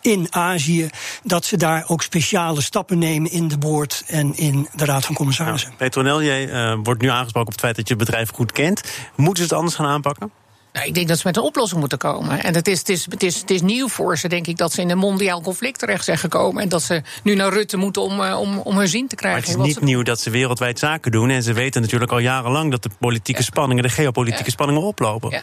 in 0.00 0.26
Azië, 0.30 0.88
dat 1.22 1.44
ze 1.44 1.56
daar 1.56 1.84
ook 1.86 2.02
speciale 2.02 2.60
stappen 2.60 2.98
nemen 2.98 3.30
in 3.30 3.48
de 3.48 3.58
board 3.58 4.04
en 4.06 4.36
in 4.36 4.68
de 4.74 4.84
Raad 4.84 5.04
van 5.04 5.14
Commissarissen. 5.14 5.70
Ja, 5.70 5.76
Petronel, 5.76 6.22
jij 6.22 6.48
uh, 6.48 6.78
wordt 6.82 7.02
nu 7.02 7.08
aangesproken 7.08 7.48
op 7.48 7.52
het 7.52 7.60
feit 7.60 7.76
dat 7.76 7.88
je 7.88 7.94
het 7.94 8.04
bedrijf 8.04 8.30
goed 8.30 8.52
kent. 8.52 8.82
Moeten 9.16 9.36
ze 9.36 9.48
het 9.48 9.58
anders 9.58 9.74
gaan 9.74 9.86
aanpakken? 9.86 10.30
Nou, 10.78 10.90
ik 10.90 10.94
denk 10.94 11.08
dat 11.08 11.18
ze 11.18 11.26
met 11.26 11.36
een 11.36 11.42
oplossing 11.42 11.80
moeten 11.80 11.98
komen. 11.98 12.42
En 12.42 12.54
het 12.54 12.68
is, 12.68 12.78
het, 12.78 12.88
is, 12.88 13.06
het, 13.10 13.22
is, 13.22 13.40
het 13.40 13.50
is 13.50 13.60
nieuw 13.60 13.88
voor 13.88 14.18
ze, 14.18 14.28
denk 14.28 14.46
ik, 14.46 14.56
dat 14.56 14.72
ze 14.72 14.80
in 14.80 14.90
een 14.90 14.98
mondiaal 14.98 15.42
conflict 15.42 15.78
terecht 15.78 16.04
zijn 16.04 16.18
gekomen. 16.18 16.62
En 16.62 16.68
dat 16.68 16.82
ze 16.82 17.02
nu 17.22 17.34
naar 17.34 17.52
Rutte 17.52 17.76
moeten 17.76 18.02
om, 18.02 18.20
om, 18.20 18.58
om 18.58 18.78
hun 18.78 18.88
zin 18.88 19.08
te 19.08 19.14
krijgen. 19.14 19.40
Maar 19.40 19.50
het 19.50 19.58
is 19.60 19.66
niet 19.66 19.78
ze... 19.78 19.84
nieuw 19.84 20.02
dat 20.02 20.20
ze 20.20 20.30
wereldwijd 20.30 20.78
zaken 20.78 21.12
doen. 21.12 21.30
En 21.30 21.42
ze 21.42 21.52
weten 21.52 21.82
natuurlijk 21.82 22.12
al 22.12 22.18
jarenlang 22.18 22.70
dat 22.70 22.82
de 22.82 22.90
politieke 22.98 23.40
ja. 23.40 23.46
spanningen, 23.46 23.82
de 23.82 23.88
geopolitieke 23.88 24.44
ja. 24.44 24.50
spanningen 24.50 24.82
oplopen. 24.82 25.30
Ja. 25.30 25.42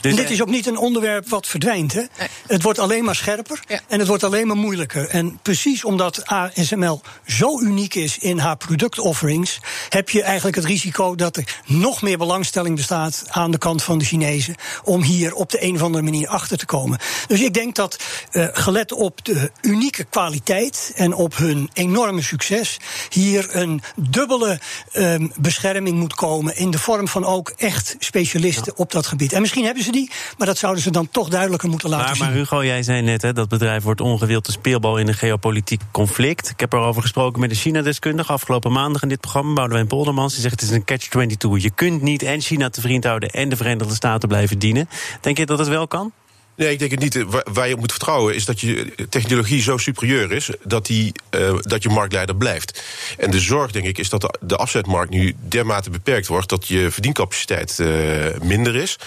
Dus 0.00 0.16
dit 0.16 0.30
is 0.30 0.42
ook 0.42 0.48
niet 0.48 0.66
een 0.66 0.76
onderwerp 0.76 1.28
wat 1.28 1.46
verdwijnt. 1.46 1.92
Hè? 1.92 2.02
Het 2.46 2.62
wordt 2.62 2.78
alleen 2.78 3.04
maar 3.04 3.14
scherper 3.14 3.60
en 3.88 3.98
het 3.98 4.08
wordt 4.08 4.24
alleen 4.24 4.46
maar 4.46 4.56
moeilijker. 4.56 5.08
En 5.08 5.38
precies 5.42 5.84
omdat 5.84 6.26
ASML 6.26 7.00
zo 7.26 7.60
uniek 7.60 7.94
is 7.94 8.18
in 8.18 8.38
haar 8.38 8.56
productofferings, 8.56 9.60
heb 9.88 10.10
je 10.10 10.22
eigenlijk 10.22 10.56
het 10.56 10.64
risico 10.64 11.14
dat 11.14 11.36
er 11.36 11.60
nog 11.66 12.02
meer 12.02 12.18
belangstelling 12.18 12.76
bestaat 12.76 13.24
aan 13.28 13.50
de 13.50 13.58
kant 13.58 13.82
van 13.82 13.98
de 13.98 14.04
Chinezen 14.04 14.54
om 14.84 15.02
hier 15.02 15.34
op 15.34 15.50
de 15.50 15.62
een 15.62 15.74
of 15.74 15.82
andere 15.82 16.04
manier 16.04 16.28
achter 16.28 16.58
te 16.58 16.66
komen. 16.66 16.98
Dus 17.26 17.40
ik 17.40 17.54
denk 17.54 17.74
dat, 17.74 17.96
uh, 18.32 18.48
gelet 18.52 18.92
op 18.92 19.24
de 19.24 19.50
unieke 19.60 20.04
kwaliteit 20.04 20.92
en 20.94 21.14
op 21.14 21.36
hun 21.36 21.70
enorme 21.72 22.22
succes, 22.22 22.76
hier 23.08 23.56
een 23.56 23.82
dubbele 23.96 24.60
um, 24.92 25.32
bescherming 25.36 25.98
moet 25.98 26.14
komen 26.14 26.56
in 26.56 26.70
de 26.70 26.78
vorm 26.78 27.08
van 27.08 27.24
ook 27.24 27.52
echt 27.56 27.96
specialisten 27.98 28.76
op 28.76 28.90
dat 28.90 29.06
gebied. 29.06 29.32
En 29.32 29.40
misschien 29.40 29.61
hebben 29.64 29.84
ze 29.84 29.92
die, 29.92 30.10
maar 30.38 30.46
dat 30.46 30.58
zouden 30.58 30.82
ze 30.82 30.90
dan 30.90 31.08
toch 31.10 31.28
duidelijker 31.28 31.68
moeten 31.68 31.88
laten 31.88 32.06
maar, 32.06 32.16
zien. 32.16 32.24
Maar 32.24 32.34
Hugo, 32.34 32.64
jij 32.64 32.82
zei 32.82 33.02
net, 33.02 33.22
hè, 33.22 33.32
dat 33.32 33.48
bedrijf 33.48 33.82
wordt 33.82 34.00
ongewild 34.00 34.46
de 34.46 34.52
speelbal 34.52 34.96
in 34.96 35.08
een 35.08 35.14
geopolitiek 35.14 35.80
conflict. 35.90 36.50
Ik 36.50 36.60
heb 36.60 36.72
erover 36.72 37.02
gesproken 37.02 37.40
met 37.40 37.50
de 37.50 37.56
China-deskundige 37.56 38.32
afgelopen 38.32 38.72
maandag 38.72 39.02
in 39.02 39.08
dit 39.08 39.20
programma, 39.20 39.54
Boudewijn 39.54 39.86
Poldermans. 39.86 40.32
Die 40.32 40.42
zegt 40.42 40.60
het 40.60 40.70
is 40.70 40.76
een 40.76 40.84
catch-22. 40.84 41.62
Je 41.62 41.70
kunt 41.74 42.02
niet 42.02 42.22
en 42.22 42.40
China 42.40 42.70
te 42.70 42.80
vriend 42.80 43.04
houden 43.04 43.30
en 43.30 43.48
de 43.48 43.56
Verenigde 43.56 43.94
Staten 43.94 44.28
blijven 44.28 44.58
dienen. 44.58 44.88
Denk 45.20 45.38
je 45.38 45.46
dat 45.46 45.58
het 45.58 45.68
wel 45.68 45.86
kan? 45.86 46.12
Nee, 46.56 46.72
ik 46.72 46.78
denk 46.78 46.90
het 46.90 47.00
niet. 47.00 47.24
Waar 47.52 47.68
je 47.68 47.74
op 47.74 47.80
moet 47.80 47.90
vertrouwen 47.90 48.34
is 48.34 48.44
dat 48.44 48.60
je 48.60 48.92
technologie 49.08 49.62
zo 49.62 49.76
superieur 49.76 50.32
is 50.32 50.50
dat, 50.64 50.86
die, 50.86 51.12
uh, 51.30 51.54
dat 51.60 51.82
je 51.82 51.88
marktleider 51.88 52.36
blijft. 52.36 52.82
En 53.18 53.30
de 53.30 53.40
zorg, 53.40 53.70
denk 53.70 53.86
ik, 53.86 53.98
is 53.98 54.08
dat 54.08 54.38
de 54.40 54.56
afzetmarkt 54.56 55.10
nu 55.10 55.34
dermate 55.48 55.90
beperkt 55.90 56.26
wordt 56.26 56.48
dat 56.48 56.68
je 56.68 56.90
verdiencapaciteit 56.90 57.78
uh, 57.80 57.88
minder 58.42 58.76
is. 58.76 58.98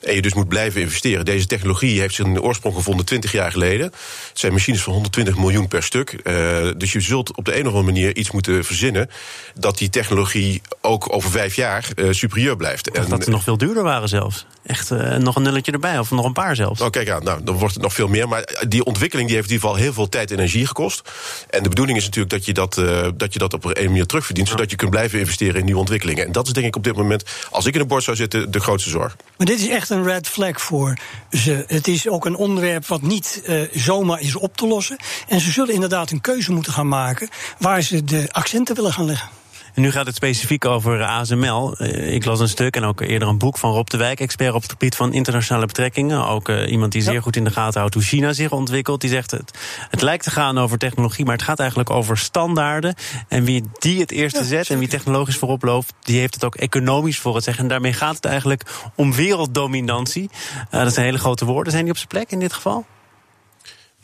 En 0.00 0.14
je 0.14 0.22
dus 0.22 0.34
moet 0.34 0.48
blijven 0.48 0.80
investeren. 0.80 1.24
Deze 1.24 1.46
technologie 1.46 2.00
heeft 2.00 2.14
zijn 2.14 2.40
oorsprong 2.40 2.74
gevonden 2.74 3.06
20 3.06 3.32
jaar 3.32 3.50
geleden. 3.50 3.86
Het 3.86 4.38
zijn 4.38 4.52
machines 4.52 4.82
van 4.82 4.92
120 4.92 5.36
miljoen 5.36 5.68
per 5.68 5.82
stuk. 5.82 6.12
Uh, 6.24 6.68
dus 6.76 6.92
je 6.92 7.00
zult 7.00 7.36
op 7.36 7.44
de 7.44 7.54
een 7.54 7.66
of 7.66 7.74
andere 7.74 7.84
manier 7.84 8.16
iets 8.16 8.30
moeten 8.30 8.64
verzinnen 8.64 9.10
dat 9.54 9.78
die 9.78 9.90
technologie 9.90 10.62
ook 10.80 11.14
over 11.14 11.30
vijf 11.30 11.56
jaar 11.56 11.88
superieur 12.10 12.56
blijft. 12.56 12.98
Of 12.98 13.06
dat 13.06 13.24
ze 13.24 13.30
nog 13.30 13.42
veel 13.42 13.58
duurder 13.58 13.82
waren 13.82 14.08
zelfs. 14.08 14.46
Echt 14.62 14.90
nog 15.18 15.36
een 15.36 15.42
nulletje 15.42 15.72
erbij, 15.72 15.98
of 15.98 16.10
nog 16.10 16.24
een 16.24 16.32
paar 16.32 16.56
zelfs. 16.56 16.80
Kijk 16.92 17.10
aan, 17.10 17.24
nou, 17.24 17.44
dan 17.44 17.56
wordt 17.56 17.74
het 17.74 17.82
nog 17.82 17.92
veel 17.92 18.08
meer. 18.08 18.28
Maar 18.28 18.64
die 18.68 18.84
ontwikkeling 18.84 19.28
die 19.28 19.36
heeft 19.36 19.48
in 19.48 19.54
ieder 19.54 19.68
geval 19.68 19.84
heel 19.84 19.92
veel 19.92 20.08
tijd 20.08 20.30
en 20.30 20.36
energie 20.36 20.66
gekost. 20.66 21.10
En 21.50 21.62
de 21.62 21.68
bedoeling 21.68 21.98
is 21.98 22.04
natuurlijk 22.04 22.32
dat 22.32 22.44
je 22.44 22.52
dat, 22.52 22.76
uh, 22.76 23.08
dat, 23.14 23.32
je 23.32 23.38
dat 23.38 23.54
op 23.54 23.64
een 23.64 23.84
manier 23.84 24.06
terugverdient, 24.06 24.48
zodat 24.48 24.70
je 24.70 24.76
kunt 24.76 24.90
blijven 24.90 25.18
investeren 25.18 25.58
in 25.58 25.64
nieuwe 25.64 25.80
ontwikkelingen. 25.80 26.26
En 26.26 26.32
dat 26.32 26.46
is 26.46 26.52
denk 26.52 26.66
ik 26.66 26.76
op 26.76 26.84
dit 26.84 26.96
moment, 26.96 27.24
als 27.50 27.66
ik 27.66 27.74
in 27.74 27.80
de 27.80 27.86
bord 27.86 28.02
zou 28.02 28.16
zitten, 28.16 28.50
de 28.50 28.60
grootste 28.60 28.90
zorg. 28.90 29.16
Maar 29.36 29.46
dit 29.46 29.60
is 29.60 29.68
echt 29.68 29.90
een 29.90 30.04
red 30.04 30.28
flag 30.28 30.60
voor 30.60 30.98
ze. 31.30 31.64
Het 31.66 31.88
is 31.88 32.08
ook 32.08 32.24
een 32.24 32.36
onderwerp 32.36 32.86
wat 32.86 33.02
niet 33.02 33.42
uh, 33.46 33.62
zomaar 33.72 34.20
is 34.20 34.36
op 34.36 34.56
te 34.56 34.66
lossen. 34.66 34.96
En 35.28 35.40
ze 35.40 35.50
zullen 35.50 35.74
inderdaad 35.74 36.10
een 36.10 36.20
keuze 36.20 36.52
moeten 36.52 36.72
gaan 36.72 36.88
maken 36.88 37.28
waar 37.58 37.82
ze 37.82 38.04
de 38.04 38.28
accenten 38.30 38.74
willen 38.74 38.92
gaan 38.92 39.04
leggen. 39.04 39.41
En 39.74 39.82
nu 39.82 39.90
gaat 39.90 40.06
het 40.06 40.14
specifiek 40.14 40.64
over 40.64 41.02
ASML. 41.02 41.76
Eh, 41.76 42.14
ik 42.14 42.24
las 42.24 42.40
een 42.40 42.48
stuk 42.48 42.76
en 42.76 42.84
ook 42.84 43.00
eerder 43.00 43.28
een 43.28 43.38
boek 43.38 43.58
van 43.58 43.72
Rob 43.72 43.86
de 43.86 43.96
Wijk, 43.96 44.20
expert 44.20 44.54
op 44.54 44.62
het 44.62 44.70
gebied 44.70 44.96
van 44.96 45.12
internationale 45.12 45.66
betrekkingen. 45.66 46.26
Ook 46.26 46.48
uh, 46.48 46.70
iemand 46.70 46.92
die 46.92 47.02
zeer 47.02 47.22
goed 47.22 47.36
in 47.36 47.44
de 47.44 47.50
gaten 47.50 47.80
houdt 47.80 47.94
hoe 47.94 48.02
China 48.02 48.32
zich 48.32 48.50
ontwikkelt. 48.50 49.00
Die 49.00 49.10
zegt 49.10 49.30
het, 49.30 49.58
het 49.90 50.02
lijkt 50.02 50.24
te 50.24 50.30
gaan 50.30 50.58
over 50.58 50.78
technologie, 50.78 51.24
maar 51.24 51.34
het 51.34 51.44
gaat 51.44 51.58
eigenlijk 51.58 51.90
over 51.90 52.18
standaarden. 52.18 52.94
En 53.28 53.44
wie 53.44 53.64
die 53.78 54.00
het 54.00 54.10
eerste 54.10 54.44
zet 54.44 54.70
en 54.70 54.78
wie 54.78 54.88
technologisch 54.88 55.36
voorop 55.36 55.62
loopt, 55.62 55.92
die 56.00 56.18
heeft 56.18 56.34
het 56.34 56.44
ook 56.44 56.54
economisch 56.54 57.18
voor 57.18 57.34
het 57.34 57.44
zeggen. 57.44 57.62
En 57.62 57.68
daarmee 57.68 57.92
gaat 57.92 58.16
het 58.16 58.24
eigenlijk 58.24 58.64
om 58.94 59.12
werelddominantie. 59.12 60.30
Uh, 60.70 60.82
dat 60.82 60.92
zijn 60.92 61.06
hele 61.06 61.18
grote 61.18 61.44
woorden. 61.44 61.72
Zijn 61.72 61.84
die 61.84 61.92
op 61.92 61.98
zijn 61.98 62.08
plek 62.08 62.30
in 62.30 62.38
dit 62.38 62.52
geval? 62.52 62.86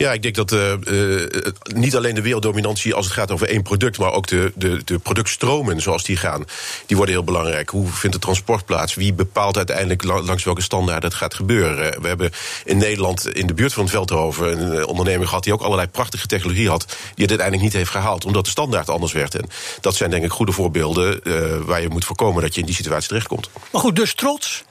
Ja, 0.01 0.13
ik 0.13 0.21
denk 0.21 0.35
dat 0.35 0.51
uh, 0.51 0.73
uh, 0.83 1.27
niet 1.73 1.95
alleen 1.95 2.15
de 2.15 2.21
werelddominantie 2.21 2.93
als 2.93 3.05
het 3.05 3.13
gaat 3.13 3.31
over 3.31 3.47
één 3.47 3.61
product, 3.61 3.97
maar 3.97 4.11
ook 4.11 4.27
de, 4.27 4.51
de, 4.55 4.81
de 4.85 4.99
productstromen 4.99 5.81
zoals 5.81 6.03
die 6.03 6.17
gaan, 6.17 6.45
die 6.85 6.97
worden 6.97 7.15
heel 7.15 7.23
belangrijk. 7.23 7.69
Hoe 7.69 7.87
vindt 7.87 8.15
het 8.15 8.25
transport 8.25 8.65
plaats? 8.65 8.95
Wie 8.95 9.13
bepaalt 9.13 9.57
uiteindelijk 9.57 10.03
langs 10.03 10.43
welke 10.43 10.61
standaard 10.61 11.03
het 11.03 11.13
gaat 11.13 11.33
gebeuren? 11.33 12.01
We 12.01 12.07
hebben 12.07 12.31
in 12.65 12.77
Nederland 12.77 13.35
in 13.35 13.47
de 13.47 13.53
buurt 13.53 13.73
van 13.73 13.87
Veldhoven 13.87 14.61
een 14.61 14.85
ondernemer 14.85 15.27
gehad 15.27 15.43
die 15.43 15.53
ook 15.53 15.61
allerlei 15.61 15.87
prachtige 15.87 16.27
technologie 16.27 16.69
had, 16.69 16.85
die 16.87 16.97
het 17.27 17.29
uiteindelijk 17.29 17.61
niet 17.61 17.73
heeft 17.73 17.91
gehaald, 17.91 18.25
omdat 18.25 18.43
de 18.43 18.51
standaard 18.51 18.89
anders 18.89 19.11
werd. 19.11 19.35
En 19.35 19.49
dat 19.81 19.95
zijn 19.95 20.09
denk 20.09 20.23
ik 20.23 20.31
goede 20.31 20.51
voorbeelden 20.51 21.21
waar 21.65 21.81
je 21.81 21.89
moet 21.89 22.05
voorkomen 22.05 22.41
dat 22.41 22.53
je 22.53 22.59
in 22.59 22.65
die 22.65 22.75
situatie 22.75 23.07
terechtkomt. 23.07 23.49
Maar 23.71 23.81
goed, 23.81 23.95
dus 23.95 24.13
trots 24.13 24.63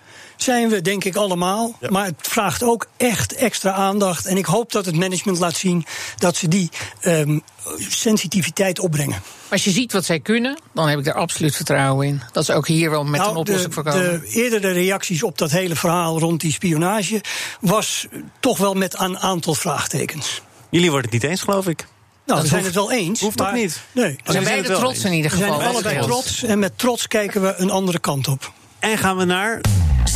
zijn 0.42 0.68
we, 0.68 0.80
denk 0.80 1.04
ik, 1.04 1.16
allemaal. 1.16 1.76
Ja. 1.80 1.88
Maar 1.90 2.04
het 2.04 2.14
vraagt 2.20 2.62
ook 2.62 2.86
echt 2.96 3.34
extra 3.34 3.72
aandacht. 3.72 4.26
En 4.26 4.36
ik 4.36 4.46
hoop 4.46 4.72
dat 4.72 4.84
het 4.84 4.96
management 4.96 5.38
laat 5.38 5.56
zien 5.56 5.86
dat 6.16 6.36
ze 6.36 6.48
die 6.48 6.70
um, 7.02 7.42
sensitiviteit 7.78 8.78
opbrengen. 8.78 9.22
Als 9.48 9.64
je 9.64 9.70
ziet 9.70 9.92
wat 9.92 10.04
zij 10.04 10.20
kunnen, 10.20 10.58
dan 10.74 10.88
heb 10.88 10.98
ik 10.98 11.06
er 11.06 11.14
absoluut 11.14 11.56
vertrouwen 11.56 12.06
in. 12.06 12.22
Dat 12.32 12.44
ze 12.44 12.54
ook 12.54 12.66
hier 12.66 12.90
wel 12.90 13.04
met 13.04 13.20
nou, 13.20 13.30
een 13.30 13.36
oplossing 13.36 13.74
voor 13.74 13.82
komen. 13.82 14.20
De 14.20 14.28
eerdere 14.28 14.70
reacties 14.70 15.22
op 15.22 15.38
dat 15.38 15.50
hele 15.50 15.76
verhaal 15.76 16.18
rond 16.18 16.40
die 16.40 16.52
spionage 16.52 17.20
was 17.60 18.06
toch 18.40 18.58
wel 18.58 18.74
met 18.74 19.00
een 19.00 19.18
aantal 19.18 19.54
vraagtekens. 19.54 20.42
Jullie 20.70 20.90
worden 20.90 21.10
het 21.10 21.20
niet 21.20 21.30
eens, 21.30 21.42
geloof 21.42 21.66
ik. 21.66 21.86
Nou, 22.26 22.40
we 22.40 22.46
zijn 22.46 22.64
het 22.64 22.74
wel 22.74 22.92
eens. 22.92 23.20
Hoeft 23.20 23.38
maar, 23.38 23.48
ook 23.48 23.54
niet. 23.54 23.80
Nee, 23.92 24.18
we 24.24 24.32
zijn 24.32 24.44
beide 24.44 24.74
trots 24.74 25.04
in 25.04 25.12
ieder 25.12 25.30
geval. 25.30 25.56
We 25.56 25.62
zijn 25.62 25.74
allebei 25.74 26.00
trots 26.00 26.42
en 26.42 26.58
met 26.58 26.78
trots 26.78 27.06
kijken 27.06 27.42
we 27.42 27.54
een 27.56 27.70
andere 27.70 27.98
kant 27.98 28.28
op. 28.28 28.52
En 28.78 28.98
gaan 28.98 29.16
we 29.16 29.24
naar. 29.24 29.60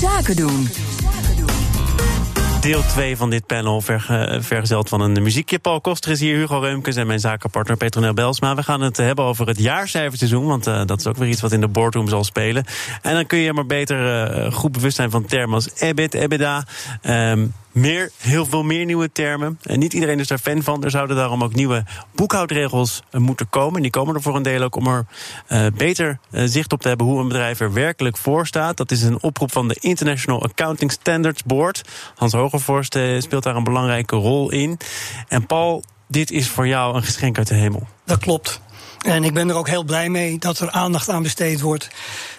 Zaken 0.01 0.37
doen. 0.37 0.69
Deel 2.61 2.83
2 2.83 3.17
van 3.17 3.31
dit 3.31 3.47
panel, 3.47 3.81
verge, 3.81 4.39
vergezeld 4.41 4.89
van 4.89 5.01
een 5.01 5.23
muziekje. 5.23 5.59
Paul 5.59 5.81
Koster 5.81 6.11
is 6.11 6.21
hier, 6.21 6.37
Hugo 6.37 6.59
Reumkes 6.59 6.97
en 6.97 7.07
mijn 7.07 7.21
zakenpartner 7.21 7.77
Petronel 7.77 8.15
Belsma. 8.15 8.55
We 8.55 8.63
gaan 8.63 8.81
het 8.81 8.97
hebben 8.97 9.25
over 9.25 9.47
het 9.47 9.59
jaarcijferseizoen, 9.59 10.47
want 10.47 10.67
uh, 10.67 10.83
dat 10.85 10.99
is 11.01 11.07
ook 11.07 11.17
weer 11.17 11.29
iets 11.29 11.41
wat 11.41 11.53
in 11.53 11.61
de 11.61 11.69
boardroom 11.69 12.09
zal 12.09 12.25
spelen. 12.25 12.65
En 13.03 13.15
dan 13.15 13.27
kun 13.27 13.39
je 13.39 13.53
maar 13.53 13.67
beter 13.67 14.31
uh, 14.45 14.53
goed 14.53 14.73
bewust 14.73 14.97
zijn 14.97 15.11
van 15.11 15.25
termen 15.25 15.55
als 15.55 15.69
EBIT, 15.75 16.15
EBITDA. 16.15 16.65
Um, 17.03 17.53
meer, 17.73 18.11
heel 18.17 18.47
veel 18.47 18.63
meer 18.63 18.85
nieuwe 18.85 19.13
termen. 19.13 19.59
En 19.63 19.79
niet 19.79 19.93
iedereen 19.93 20.19
is 20.19 20.27
daar 20.27 20.39
fan 20.39 20.63
van. 20.63 20.85
Er 20.85 20.91
zouden 20.91 21.17
daarom 21.17 21.43
ook 21.43 21.55
nieuwe 21.55 21.85
boekhoudregels 22.15 23.03
moeten 23.13 23.49
komen. 23.49 23.77
En 23.77 23.83
die 23.83 23.91
komen 23.91 24.15
er 24.15 24.23
voor 24.23 24.37
een 24.37 24.43
deel 24.43 24.63
ook 24.63 24.77
om 24.77 24.87
er 24.87 25.07
uh, 25.49 25.67
beter 25.77 26.19
uh, 26.31 26.43
zicht 26.47 26.73
op 26.73 26.81
te 26.81 26.89
hebben 26.89 27.07
hoe 27.07 27.21
een 27.21 27.29
bedrijf 27.29 27.61
er 27.61 27.73
werkelijk 27.73 28.17
voor 28.17 28.47
staat. 28.47 28.77
Dat 28.77 28.91
is 28.91 29.03
een 29.03 29.23
oproep 29.23 29.53
van 29.53 29.69
de 29.69 29.77
International 29.81 30.43
Accounting 30.43 30.93
Standards 30.93 31.43
Board. 31.43 31.83
Hans 32.15 32.33
Hogervorst 32.33 32.99
speelt 33.19 33.43
daar 33.43 33.57
een 33.57 33.65
belangrijke 33.65 34.17
rol 34.17 34.51
in. 34.51 34.79
En 35.29 35.47
Paul, 35.47 35.83
dit 36.09 36.31
is 36.31 36.49
voor 36.49 36.67
jou 36.67 36.97
een 36.97 37.03
geschenk 37.03 37.39
uit 37.39 37.49
de 37.49 37.55
hemel. 37.55 37.87
Dat 38.05 38.19
klopt. 38.19 38.61
En 39.03 39.25
ik 39.25 39.35
ben 39.35 39.49
er 39.49 39.57
ook 39.57 39.69
heel 39.69 39.85
blij 39.85 40.09
mee 40.09 40.39
dat 40.39 40.59
er 40.59 40.71
aandacht 40.71 41.09
aan 41.09 41.23
besteed 41.23 41.61
wordt. 41.61 41.89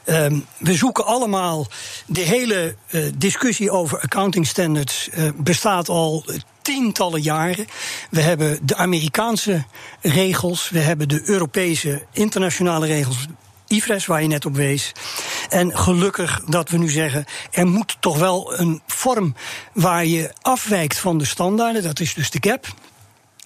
Um, 0.05 0.45
we 0.57 0.73
zoeken 0.73 1.05
allemaal. 1.05 1.67
De 2.05 2.21
hele 2.21 2.75
uh, 2.89 3.11
discussie 3.15 3.71
over 3.71 3.99
accounting 3.99 4.47
standards 4.47 5.09
uh, 5.13 5.29
bestaat 5.35 5.89
al 5.89 6.25
tientallen 6.61 7.21
jaren. 7.21 7.65
We 8.09 8.21
hebben 8.21 8.59
de 8.61 8.75
Amerikaanse 8.75 9.65
regels, 10.01 10.69
we 10.69 10.79
hebben 10.79 11.09
de 11.09 11.21
Europese 11.25 12.05
internationale 12.11 12.85
regels. 12.85 13.25
IFRS, 13.67 14.05
waar 14.05 14.21
je 14.21 14.27
net 14.27 14.45
op 14.45 14.55
wees. 14.55 14.91
En 15.49 15.77
gelukkig 15.77 16.41
dat 16.45 16.69
we 16.69 16.77
nu 16.77 16.89
zeggen, 16.89 17.25
er 17.51 17.67
moet 17.67 17.97
toch 17.99 18.17
wel 18.17 18.59
een 18.59 18.81
vorm 18.87 19.35
waar 19.73 20.05
je 20.05 20.31
afwijkt 20.41 20.97
van 20.97 21.17
de 21.17 21.25
standaarden, 21.25 21.83
dat 21.83 21.99
is 21.99 22.13
dus 22.13 22.31
de 22.31 22.49
gap. 22.49 22.67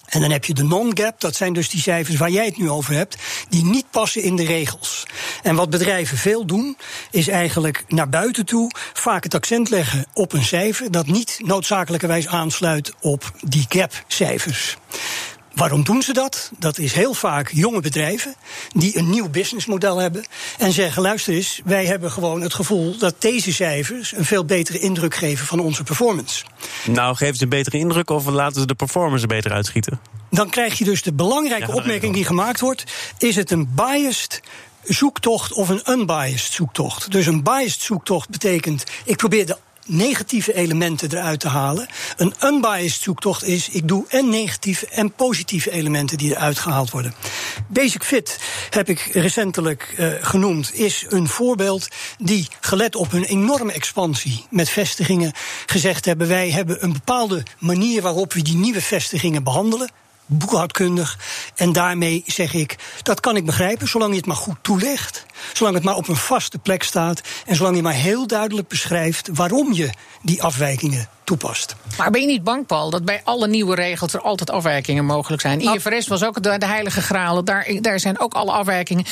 En 0.08 0.20
dan 0.20 0.30
heb 0.30 0.44
je 0.44 0.54
de 0.54 0.62
non-gap, 0.62 1.20
dat 1.20 1.36
zijn 1.36 1.52
dus 1.52 1.68
die 1.68 1.80
cijfers 1.80 2.16
waar 2.16 2.30
jij 2.30 2.44
het 2.44 2.56
nu 2.56 2.70
over 2.70 2.94
hebt, 2.94 3.16
die 3.48 3.64
niet 3.64 3.90
passen 3.90 4.22
in 4.22 4.36
de 4.36 4.44
regels. 4.44 5.06
En 5.42 5.54
wat 5.54 5.70
bedrijven 5.70 6.18
veel 6.18 6.46
doen, 6.46 6.76
is 7.10 7.28
eigenlijk 7.28 7.84
naar 7.88 8.08
buiten 8.08 8.46
toe 8.46 8.70
vaak 8.92 9.22
het 9.22 9.34
accent 9.34 9.70
leggen 9.70 10.06
op 10.14 10.32
een 10.32 10.44
cijfer 10.44 10.90
dat 10.90 11.06
niet 11.06 11.40
noodzakelijkerwijs 11.44 12.26
aansluit 12.26 12.92
op 13.00 13.32
die 13.40 13.66
gap-cijfers. 13.68 14.76
Waarom 15.58 15.84
doen 15.84 16.02
ze 16.02 16.12
dat? 16.12 16.50
Dat 16.58 16.78
is 16.78 16.92
heel 16.92 17.14
vaak 17.14 17.50
jonge 17.52 17.80
bedrijven 17.80 18.34
die 18.72 18.98
een 18.98 19.10
nieuw 19.10 19.28
businessmodel 19.28 19.96
hebben 19.96 20.26
en 20.58 20.72
zeggen: 20.72 21.02
luister 21.02 21.34
eens, 21.34 21.60
wij 21.64 21.86
hebben 21.86 22.10
gewoon 22.10 22.40
het 22.40 22.54
gevoel 22.54 22.98
dat 22.98 23.14
deze 23.18 23.52
cijfers 23.52 24.12
een 24.16 24.24
veel 24.24 24.44
betere 24.44 24.78
indruk 24.78 25.14
geven 25.14 25.46
van 25.46 25.60
onze 25.60 25.82
performance. 25.82 26.44
Nou, 26.84 27.16
geven 27.16 27.36
ze 27.36 27.42
een 27.42 27.48
betere 27.48 27.78
indruk 27.78 28.10
of 28.10 28.26
laten 28.26 28.60
ze 28.60 28.66
de 28.66 28.74
performance 28.74 29.22
er 29.22 29.28
beter 29.28 29.52
uitschieten? 29.52 30.00
Dan 30.30 30.50
krijg 30.50 30.78
je 30.78 30.84
dus 30.84 31.02
de 31.02 31.12
belangrijke 31.12 31.66
ja, 31.66 31.74
opmerking 31.74 32.14
die 32.14 32.24
gemaakt 32.24 32.60
wordt: 32.60 32.84
is 33.18 33.36
het 33.36 33.50
een 33.50 33.68
biased 33.74 34.40
zoektocht 34.82 35.52
of 35.52 35.68
een 35.68 35.82
unbiased 35.90 36.52
zoektocht? 36.52 37.10
Dus 37.10 37.26
een 37.26 37.42
biased 37.42 37.80
zoektocht 37.80 38.28
betekent: 38.28 38.84
ik 39.04 39.16
probeer 39.16 39.46
de 39.46 39.56
negatieve 39.88 40.54
elementen 40.54 41.12
eruit 41.12 41.40
te 41.40 41.48
halen. 41.48 41.86
Een 42.16 42.34
unbiased 42.44 43.02
zoektocht 43.02 43.44
is: 43.44 43.68
ik 43.68 43.88
doe 43.88 44.04
en 44.08 44.28
negatieve 44.28 44.86
en 44.86 45.12
positieve 45.12 45.70
elementen 45.70 46.18
die 46.18 46.30
eruit 46.30 46.58
gehaald 46.58 46.90
worden. 46.90 47.14
Basic 47.68 48.02
Fit 48.02 48.38
heb 48.70 48.88
ik 48.88 49.00
recentelijk 49.12 49.94
uh, 49.98 50.12
genoemd, 50.20 50.74
is 50.74 51.04
een 51.08 51.28
voorbeeld 51.28 51.88
die, 52.18 52.48
gelet 52.60 52.96
op 52.96 53.10
hun 53.10 53.24
enorme 53.24 53.72
expansie 53.72 54.46
met 54.50 54.68
vestigingen, 54.68 55.32
gezegd 55.66 56.04
hebben: 56.04 56.28
wij 56.28 56.50
hebben 56.50 56.84
een 56.84 56.92
bepaalde 56.92 57.42
manier 57.58 58.02
waarop 58.02 58.32
we 58.32 58.42
die 58.42 58.56
nieuwe 58.56 58.82
vestigingen 58.82 59.42
behandelen 59.42 59.90
boekhoudkundig. 60.28 61.18
En 61.54 61.72
daarmee 61.72 62.22
zeg 62.26 62.54
ik, 62.54 62.76
dat 63.02 63.20
kan 63.20 63.36
ik 63.36 63.46
begrijpen, 63.46 63.88
zolang 63.88 64.10
je 64.10 64.16
het 64.16 64.26
maar 64.26 64.36
goed 64.36 64.56
toelegt. 64.62 65.26
Zolang 65.52 65.74
het 65.74 65.84
maar 65.84 65.96
op 65.96 66.08
een 66.08 66.16
vaste 66.16 66.58
plek 66.58 66.82
staat. 66.82 67.20
En 67.46 67.56
zolang 67.56 67.76
je 67.76 67.82
maar 67.82 67.92
heel 67.92 68.26
duidelijk 68.26 68.68
beschrijft 68.68 69.28
waarom 69.32 69.72
je 69.72 69.90
die 70.22 70.42
afwijkingen 70.42 71.08
toepast. 71.28 71.76
Maar 71.96 72.10
ben 72.10 72.20
je 72.20 72.26
niet 72.26 72.44
bang, 72.44 72.66
Paul, 72.66 72.90
dat 72.90 73.04
bij 73.04 73.20
alle 73.24 73.48
nieuwe 73.48 73.74
regels 73.74 74.14
er 74.14 74.20
altijd 74.20 74.50
afwijkingen 74.50 75.04
mogelijk 75.04 75.42
zijn? 75.42 75.60
IFRS 75.60 76.08
was 76.08 76.24
ook 76.24 76.42
de, 76.42 76.58
de 76.58 76.66
heilige 76.66 77.00
graal. 77.00 77.44
Daar, 77.44 77.68
daar 77.80 78.00
zijn 78.00 78.18
ook 78.18 78.34
alle 78.34 78.52
afwijkingen. 78.52 79.04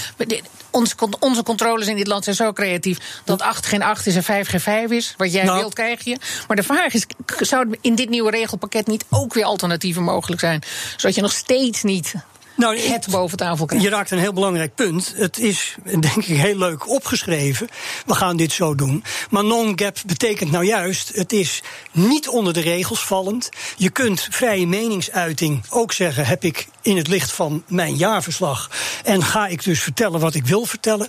Onze, 0.70 0.94
onze 1.18 1.42
controles 1.42 1.86
in 1.86 1.96
dit 1.96 2.06
land 2.06 2.24
zijn 2.24 2.36
zo 2.36 2.52
creatief 2.52 3.20
dat 3.24 3.42
8 3.42 3.66
geen 3.66 3.82
8 3.82 4.06
is 4.06 4.16
en 4.16 4.22
5 4.22 4.48
geen 4.48 4.60
5 4.60 4.90
is. 4.90 5.14
Wat 5.16 5.32
jij 5.32 5.44
nou. 5.44 5.58
wilt, 5.58 5.74
krijg 5.74 6.04
je. 6.04 6.16
Maar 6.46 6.56
de 6.56 6.62
vraag 6.62 6.94
is: 6.94 7.06
zou 7.40 7.76
in 7.80 7.94
dit 7.94 8.08
nieuwe 8.08 8.30
regelpakket 8.30 8.86
niet 8.86 9.04
ook 9.10 9.34
weer 9.34 9.44
alternatieven 9.44 10.02
mogelijk 10.02 10.40
zijn? 10.40 10.62
Zodat 11.06 11.20
je 11.24 11.26
nog 11.30 11.40
steeds 11.40 11.82
niet 11.82 12.14
nou, 12.56 12.78
het 12.78 13.06
boven 13.10 13.36
tafel 13.36 13.66
krijgt. 13.66 13.84
Je 13.84 13.90
raakt 13.90 14.10
een 14.10 14.18
heel 14.18 14.32
belangrijk 14.32 14.74
punt. 14.74 15.12
Het 15.16 15.38
is, 15.38 15.76
denk 15.84 16.14
ik, 16.14 16.24
heel 16.24 16.58
leuk 16.58 16.88
opgeschreven. 16.88 17.68
We 18.06 18.14
gaan 18.14 18.36
dit 18.36 18.52
zo 18.52 18.74
doen. 18.74 19.04
Maar 19.30 19.44
non-gap 19.44 19.96
betekent 20.06 20.50
nou 20.50 20.64
juist, 20.64 21.10
het 21.14 21.32
is 21.32 21.62
niet 21.92 22.28
onder 22.28 22.52
de 22.52 22.60
regels 22.60 23.04
vallend. 23.04 23.48
Je 23.76 23.90
kunt 23.90 24.28
vrije 24.30 24.66
meningsuiting 24.66 25.64
ook 25.70 25.92
zeggen, 25.92 26.26
heb 26.26 26.44
ik 26.44 26.68
in 26.82 26.96
het 26.96 27.08
licht 27.08 27.32
van 27.32 27.62
mijn 27.66 27.96
jaarverslag. 27.96 28.70
En 29.04 29.22
ga 29.22 29.46
ik 29.46 29.64
dus 29.64 29.80
vertellen 29.80 30.20
wat 30.20 30.34
ik 30.34 30.46
wil 30.46 30.64
vertellen. 30.64 31.08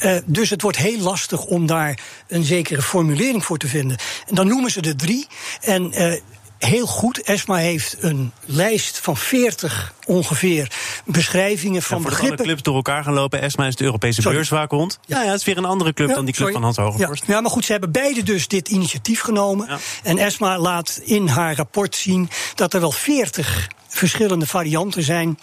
Uh, 0.00 0.16
dus 0.24 0.50
het 0.50 0.62
wordt 0.62 0.76
heel 0.76 0.98
lastig 0.98 1.44
om 1.44 1.66
daar 1.66 1.98
een 2.28 2.44
zekere 2.44 2.82
formulering 2.82 3.44
voor 3.44 3.58
te 3.58 3.68
vinden. 3.68 3.98
En 4.26 4.34
dan 4.34 4.46
noemen 4.48 4.70
ze 4.70 4.80
er 4.80 4.96
drie. 4.96 5.26
En 5.60 6.02
uh, 6.02 6.14
heel 6.64 6.86
goed. 6.86 7.22
ESMA 7.22 7.56
heeft 7.56 7.96
een 8.00 8.32
lijst 8.44 8.98
van 8.98 9.16
40 9.16 9.92
ongeveer 10.06 10.70
beschrijvingen 11.04 11.82
van 11.82 11.98
ja, 11.98 12.04
begrippen. 12.08 12.44
clubs 12.44 12.62
door 12.62 12.74
elkaar 12.74 13.04
gaan 13.04 13.12
lopen. 13.12 13.42
ESMA 13.42 13.66
is 13.66 13.76
de 13.76 13.84
Europese 13.84 14.22
beurswaakhond. 14.22 14.98
Ja. 15.06 15.22
ja, 15.22 15.30
het 15.30 15.40
is 15.40 15.44
weer 15.44 15.56
een 15.56 15.64
andere 15.64 15.92
club 15.92 16.14
dan 16.14 16.24
die 16.24 16.34
club 16.34 16.52
van 16.52 16.62
Hans 16.62 16.76
Hogevorst. 16.76 17.26
Ja. 17.26 17.34
ja, 17.34 17.40
maar 17.40 17.50
goed, 17.50 17.64
ze 17.64 17.72
hebben 17.72 17.92
beide 17.92 18.22
dus 18.22 18.48
dit 18.48 18.68
initiatief 18.68 19.20
genomen. 19.20 19.78
En 20.02 20.18
ESMA 20.18 20.58
laat 20.58 21.00
in 21.04 21.26
haar 21.26 21.56
rapport 21.56 21.96
zien 21.96 22.30
dat 22.54 22.74
er 22.74 22.80
wel 22.80 22.92
40 22.92 23.68
verschillende 23.88 24.46
varianten 24.46 25.02
zijn 25.02 25.38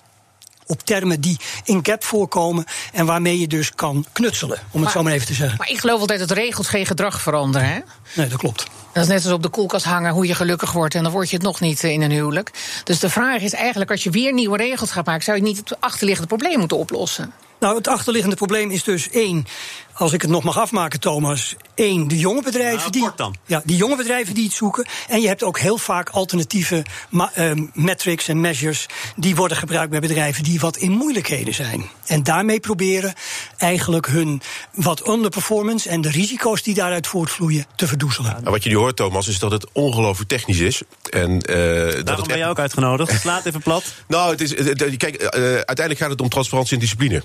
op 0.65 0.85
termen 0.85 1.21
die 1.21 1.37
in 1.63 1.81
cap 1.81 2.03
voorkomen 2.03 2.65
en 2.91 3.05
waarmee 3.05 3.39
je 3.39 3.47
dus 3.47 3.71
kan 3.75 4.05
knutselen, 4.11 4.59
om 4.71 4.81
het 4.81 4.91
zo 4.91 5.03
maar 5.03 5.13
even 5.13 5.27
te 5.27 5.33
zeggen. 5.33 5.57
Maar 5.57 5.69
ik 5.69 5.79
geloof 5.79 5.99
altijd 5.99 6.19
dat 6.19 6.31
regels 6.31 6.67
geen 6.67 6.85
gedrag 6.85 7.21
veranderen, 7.21 7.67
hè? 7.67 7.79
Nee, 8.13 8.27
dat 8.27 8.37
klopt. 8.37 8.67
Dat 8.93 9.03
is 9.03 9.09
net 9.09 9.23
als 9.23 9.33
op 9.33 9.43
de 9.43 9.49
koelkast 9.49 9.85
hangen 9.85 10.13
hoe 10.13 10.27
je 10.27 10.35
gelukkig 10.35 10.71
wordt. 10.71 10.95
En 10.95 11.03
dan 11.03 11.11
word 11.11 11.29
je 11.29 11.35
het 11.35 11.45
nog 11.45 11.59
niet 11.59 11.83
eh, 11.83 11.91
in 11.91 12.01
een 12.01 12.11
huwelijk. 12.11 12.51
Dus 12.83 12.99
de 12.99 13.09
vraag 13.09 13.41
is 13.41 13.53
eigenlijk, 13.53 13.91
als 13.91 14.03
je 14.03 14.09
weer 14.09 14.33
nieuwe 14.33 14.57
regels 14.57 14.91
gaat 14.91 15.05
maken, 15.05 15.23
zou 15.23 15.37
je 15.37 15.43
niet 15.43 15.57
het 15.57 15.81
achterliggende 15.81 16.27
probleem 16.27 16.59
moeten 16.59 16.77
oplossen? 16.77 17.33
Nou, 17.59 17.75
het 17.75 17.87
achterliggende 17.87 18.35
probleem 18.35 18.71
is 18.71 18.83
dus 18.83 19.09
één. 19.09 19.45
Als 19.93 20.13
ik 20.13 20.21
het 20.21 20.31
nog 20.31 20.43
mag 20.43 20.59
afmaken, 20.59 20.99
Thomas. 20.99 21.55
één, 21.75 22.07
de 22.07 22.17
jonge 22.17 22.41
bedrijven 22.41 22.77
nou, 22.77 22.91
die. 22.91 23.09
Dan. 23.15 23.35
Ja, 23.45 23.61
die 23.65 23.77
jonge 23.77 23.95
bedrijven 23.95 24.33
die 24.33 24.43
het 24.43 24.53
zoeken. 24.53 24.85
En 25.07 25.21
je 25.21 25.27
hebt 25.27 25.43
ook 25.43 25.59
heel 25.59 25.77
vaak 25.77 26.09
alternatieve 26.09 26.85
uh, 27.11 27.51
metrics 27.73 28.27
en 28.27 28.41
measures. 28.41 28.85
die 29.15 29.35
worden 29.35 29.57
gebruikt 29.57 29.89
bij 29.89 29.99
bedrijven 29.99 30.43
die 30.43 30.59
wat 30.59 30.77
in 30.77 30.91
moeilijkheden 30.91 31.53
zijn. 31.53 31.89
En 32.05 32.23
daarmee 32.23 32.59
proberen 32.59 33.13
eigenlijk 33.57 34.07
hun 34.07 34.41
wat 34.73 35.07
underperformance. 35.07 35.89
en 35.89 36.01
de 36.01 36.09
risico's 36.09 36.63
die 36.63 36.73
daaruit 36.73 37.07
voortvloeien 37.07 37.65
te 37.75 37.87
verdoezelen. 37.87 38.31
Nou, 38.31 38.51
wat 38.51 38.63
je 38.63 38.69
nu 38.69 38.75
hoort, 38.75 38.95
Thomas, 38.95 39.27
is 39.27 39.39
dat 39.39 39.51
het 39.51 39.67
ongelooflijk 39.71 40.29
technisch 40.29 40.59
is. 40.59 40.81
En, 41.09 41.31
uh, 41.31 41.55
Daarom 41.55 42.03
dat 42.03 42.17
het 42.17 42.27
ben 42.27 42.37
je 42.37 42.45
ook 42.45 42.59
uitgenodigd. 42.59 43.21
Slaat 43.21 43.45
even 43.45 43.61
plat. 43.71 43.83
nou, 44.07 44.31
het 44.31 44.41
is, 44.41 44.53
kijk, 44.97 45.21
uh, 45.21 45.29
uiteindelijk 45.43 45.99
gaat 45.99 46.09
het 46.09 46.21
om 46.21 46.29
transparantie 46.29 46.73
en 46.73 46.79
discipline. 46.79 47.23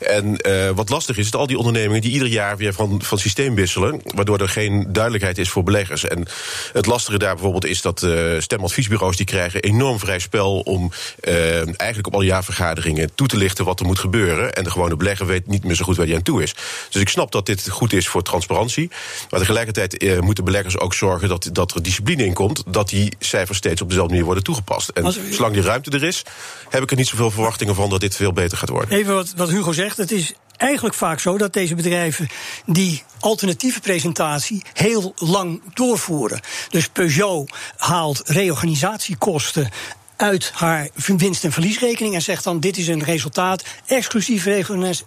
En 0.00 0.36
wat 0.74 0.88
lastig 0.88 1.16
is, 1.16 1.30
dat 1.30 1.40
al 1.40 1.46
die 1.46 1.58
ondernemingen 1.58 2.00
die 2.00 2.07
ieder 2.10 2.28
jaar 2.28 2.56
weer 2.56 2.72
van, 2.72 3.02
van 3.02 3.18
systeem 3.18 3.54
wisselen. 3.54 4.00
Waardoor 4.14 4.40
er 4.40 4.48
geen 4.48 4.86
duidelijkheid 4.92 5.38
is 5.38 5.50
voor 5.50 5.62
beleggers. 5.62 6.04
En 6.04 6.26
het 6.72 6.86
lastige 6.86 7.18
daar 7.18 7.34
bijvoorbeeld 7.34 7.66
is 7.66 7.82
dat 7.82 8.02
uh, 8.02 8.40
stemadviesbureaus 8.40 9.16
die 9.16 9.26
krijgen 9.26 9.62
enorm 9.62 9.98
vrij 9.98 10.18
spel 10.18 10.60
om 10.60 10.92
uh, 11.28 11.56
eigenlijk 11.56 12.06
op 12.06 12.14
alle 12.14 12.24
jaarvergaderingen 12.24 13.14
toe 13.14 13.26
te 13.26 13.36
lichten 13.36 13.64
wat 13.64 13.80
er 13.80 13.86
moet 13.86 13.98
gebeuren. 13.98 14.52
En 14.52 14.64
de 14.64 14.70
gewone 14.70 14.96
belegger 14.96 15.26
weet 15.26 15.46
niet 15.46 15.64
meer 15.64 15.74
zo 15.74 15.84
goed 15.84 15.96
waar 15.96 16.06
hij 16.06 16.14
aan 16.14 16.22
toe 16.22 16.42
is. 16.42 16.54
Dus 16.90 17.02
ik 17.02 17.08
snap 17.08 17.32
dat 17.32 17.46
dit 17.46 17.68
goed 17.68 17.92
is 17.92 18.08
voor 18.08 18.22
transparantie. 18.22 18.90
Maar 19.30 19.40
tegelijkertijd 19.40 20.02
uh, 20.02 20.18
moeten 20.18 20.44
beleggers 20.44 20.78
ook 20.78 20.94
zorgen 20.94 21.28
dat, 21.28 21.48
dat 21.52 21.74
er 21.74 21.82
discipline 21.82 22.24
in 22.24 22.32
komt. 22.32 22.62
Dat 22.66 22.88
die 22.88 23.12
cijfers 23.18 23.58
steeds 23.58 23.80
op 23.80 23.88
dezelfde 23.88 24.10
manier 24.10 24.26
worden 24.26 24.44
toegepast. 24.44 24.88
En 24.88 25.12
zolang 25.30 25.54
die 25.54 25.62
ruimte 25.62 25.90
er 25.90 26.04
is, 26.04 26.22
heb 26.68 26.82
ik 26.82 26.90
er 26.90 26.96
niet 26.96 27.06
zoveel 27.06 27.30
verwachtingen 27.30 27.74
van 27.74 27.90
dat 27.90 28.00
dit 28.00 28.16
veel 28.16 28.32
beter 28.32 28.58
gaat 28.58 28.68
worden. 28.68 28.98
Even 28.98 29.14
wat, 29.14 29.32
wat 29.36 29.48
Hugo 29.50 29.72
zegt. 29.72 29.96
Het 29.96 30.12
is 30.12 30.34
eigenlijk 30.58 30.94
vaak 30.94 31.20
zo 31.20 31.38
dat 31.38 31.52
deze 31.52 31.74
bedrijven 31.74 32.28
die 32.66 33.02
alternatieve 33.20 33.80
presentatie 33.80 34.62
heel 34.72 35.12
lang 35.16 35.62
doorvoeren. 35.74 36.40
Dus 36.68 36.88
Peugeot 36.88 37.50
haalt 37.76 38.22
reorganisatiekosten 38.24 39.70
uit 40.18 40.50
haar 40.54 40.88
winst- 41.16 41.44
en 41.44 41.52
verliesrekening 41.52 42.14
en 42.14 42.22
zegt 42.22 42.44
dan: 42.44 42.60
dit 42.60 42.76
is 42.76 42.88
een 42.88 43.02
resultaat 43.02 43.64
exclusief 43.86 44.44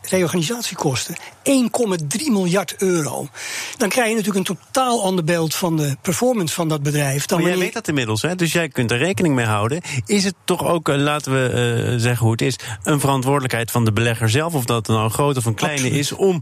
reorganisatiekosten. 0.01 1.15
1,3 1.43 2.31
miljard 2.31 2.75
euro. 2.77 3.27
Dan 3.77 3.89
krijg 3.89 4.09
je 4.09 4.15
natuurlijk 4.15 4.49
een 4.49 4.57
totaal 4.57 5.03
ander 5.03 5.23
beeld 5.23 5.55
van 5.55 5.77
de 5.77 5.97
performance 6.01 6.53
van 6.53 6.67
dat 6.67 6.83
bedrijf. 6.83 7.25
Dan 7.25 7.41
maar 7.41 7.49
jij 7.49 7.59
weet 7.59 7.73
dat 7.73 7.87
inmiddels, 7.87 8.21
hè? 8.21 8.35
dus 8.35 8.51
jij 8.51 8.69
kunt 8.69 8.91
er 8.91 8.97
rekening 8.97 9.35
mee 9.35 9.45
houden. 9.45 9.81
Is 10.05 10.23
het 10.23 10.35
toch 10.45 10.65
ook, 10.65 10.89
eh, 10.89 10.95
laten 10.95 11.31
we 11.31 11.49
uh, 11.93 11.99
zeggen 11.99 12.23
hoe 12.23 12.31
het 12.31 12.41
is, 12.41 12.55
een 12.83 12.99
verantwoordelijkheid 12.99 13.71
van 13.71 13.85
de 13.85 13.91
belegger 13.91 14.29
zelf, 14.29 14.53
of 14.53 14.65
dat 14.65 14.87
nou 14.87 15.03
een 15.03 15.11
grote 15.11 15.39
of 15.39 15.45
een 15.45 15.55
kleine 15.55 15.81
Absoluut. 15.81 15.99
is, 15.99 16.11
om 16.11 16.41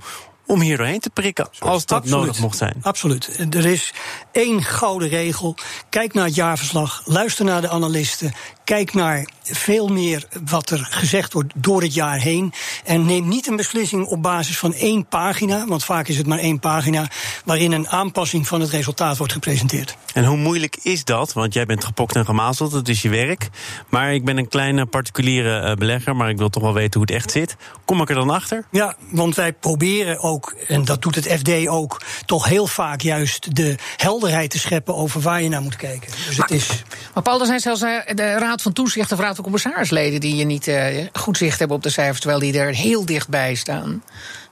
om 0.50 0.62
hier 0.62 0.78
doorheen 0.78 1.00
te 1.00 1.10
prikken 1.10 1.50
als 1.60 1.86
dat 1.86 1.98
Absoluut. 1.98 2.20
nodig 2.20 2.40
mocht 2.40 2.58
zijn. 2.58 2.76
Absoluut. 2.82 3.46
Er 3.50 3.66
is 3.66 3.94
één 4.32 4.64
gouden 4.64 5.10
regel. 5.10 5.56
Kijk 5.90 6.14
naar 6.14 6.26
het 6.26 6.36
jaarverslag, 6.36 7.02
luister 7.06 7.46
naar 7.46 7.62
de 7.62 7.70
analisten, 7.70 8.34
kijk 8.64 8.94
naar 8.94 9.30
veel 9.44 9.88
meer 9.88 10.28
wat 10.46 10.70
er 10.70 10.88
gezegd 10.90 11.34
wordt 11.34 11.54
door 11.56 11.82
het 11.82 11.94
jaar 11.94 12.20
heen. 12.20 12.54
En 12.86 13.06
neem 13.06 13.28
niet 13.28 13.48
een 13.48 13.56
beslissing 13.56 14.06
op 14.06 14.22
basis 14.22 14.58
van 14.58 14.74
één 14.74 15.08
pagina, 15.08 15.66
want 15.66 15.84
vaak 15.84 16.08
is 16.08 16.18
het 16.18 16.28
maar 16.28 16.40
één 16.40 16.60
pagina, 16.60 17.08
waarin 17.46 17.72
een 17.72 17.90
aanpassing 17.90 18.48
van 18.48 18.62
het 18.62 18.70
resultaat 18.70 19.18
wordt 19.18 19.34
gepresenteerd. 19.34 19.98
En 20.14 20.26
hoe 20.26 20.38
moeilijk 20.38 20.78
is 20.82 21.04
dat? 21.04 21.34
Want 21.34 21.54
jij 21.54 21.66
bent 21.66 21.84
gepokt 21.84 22.16
en 22.16 22.26
gemazeld, 22.26 22.72
dat 22.72 22.88
is 22.88 23.02
je 23.02 23.10
werk. 23.10 23.50
Maar 23.90 24.14
ik 24.14 24.26
ben 24.26 24.38
een 24.38 24.48
kleine 24.48 24.86
particuliere 24.86 25.60
eh, 25.60 25.76
belegger, 25.76 26.16
maar 26.16 26.30
ik 26.30 26.38
wil 26.38 26.50
toch 26.50 26.64
wel 26.64 26.74
weten 26.74 27.00
hoe 27.00 27.02
het 27.02 27.22
echt 27.22 27.32
zit. 27.32 27.56
Kom 27.86 28.02
ik 28.02 28.10
er 28.10 28.16
dan 28.16 28.30
achter? 28.30 28.66
Ja, 28.72 28.96
want 29.12 29.36
wij 29.36 29.54
proberen 29.54 30.20
ook, 30.20 30.39
en 30.68 30.86
dat 30.86 31.02
doet 31.02 31.16
het 31.16 31.28
FD 31.28 31.68
ook, 31.68 32.02
toch 32.26 32.46
heel 32.46 32.68
vaak 32.68 33.02
juist 33.02 33.56
de 33.56 33.76
helderheid 33.98 34.50
te 34.50 34.60
scheppen 34.60 34.96
over 34.96 35.22
waar 35.22 35.42
je 35.42 35.50
naar 35.50 35.62
moet 35.62 35.76
kijken. 35.76 36.12
Dus 36.28 36.38
maar, 36.38 36.48
het 36.48 36.58
is. 36.58 36.84
Maar 37.14 37.24
Paul, 37.24 37.40
er 37.40 37.46
zijn 37.46 37.60
zelfs 37.60 37.82
uh, 37.82 37.98
de 38.14 38.38
Raad 38.38 38.62
van 38.62 38.74
Toezicht 38.74 39.12
of 39.12 39.20
Raad 39.20 39.36
van 39.36 39.44
Commissarisleden 39.44 40.20
die 40.20 40.36
je 40.36 40.46
niet 40.46 40.68
uh, 40.68 40.86
goed 41.14 41.38
zicht 41.38 41.60
hebben 41.60 41.78
op 41.78 41.84
de 41.84 41.90
cijfers, 41.90 42.20
terwijl 42.20 42.42
die 42.42 42.60
er 42.60 42.74
heel 42.74 43.06
dichtbij 43.06 43.56
staan. 43.56 44.04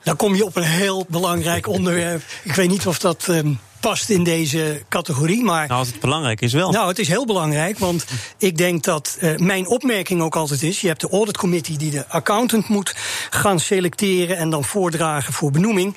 Dan 0.03 0.15
kom 0.15 0.35
je 0.35 0.45
op 0.45 0.55
een 0.55 0.63
heel 0.63 1.05
belangrijk 1.09 1.67
onderwerp. 1.77 2.21
Ik 2.43 2.53
weet 2.53 2.69
niet 2.69 2.87
of 2.87 2.99
dat. 2.99 3.27
Um, 3.27 3.59
past 3.79 4.09
in 4.09 4.23
deze 4.23 4.83
categorie. 4.89 5.43
Maar, 5.43 5.67
nou, 5.67 5.79
als 5.79 5.87
het 5.87 5.99
belangrijk 5.99 6.41
is 6.41 6.53
wel. 6.53 6.71
Nou, 6.71 6.87
het 6.87 6.99
is 6.99 7.07
heel 7.07 7.25
belangrijk, 7.25 7.79
want 7.79 8.05
ik 8.37 8.57
denk 8.57 8.83
dat 8.83 9.17
uh, 9.21 9.37
mijn 9.37 9.67
opmerking 9.67 10.21
ook 10.21 10.35
altijd 10.35 10.63
is... 10.63 10.81
je 10.81 10.87
hebt 10.87 11.01
de 11.01 11.09
audit 11.09 11.37
committee 11.37 11.77
die 11.77 11.91
de 11.91 12.07
accountant 12.07 12.67
moet 12.67 12.95
gaan 13.29 13.59
selecteren... 13.59 14.37
en 14.37 14.49
dan 14.49 14.63
voordragen 14.63 15.33
voor 15.33 15.51
benoeming. 15.51 15.95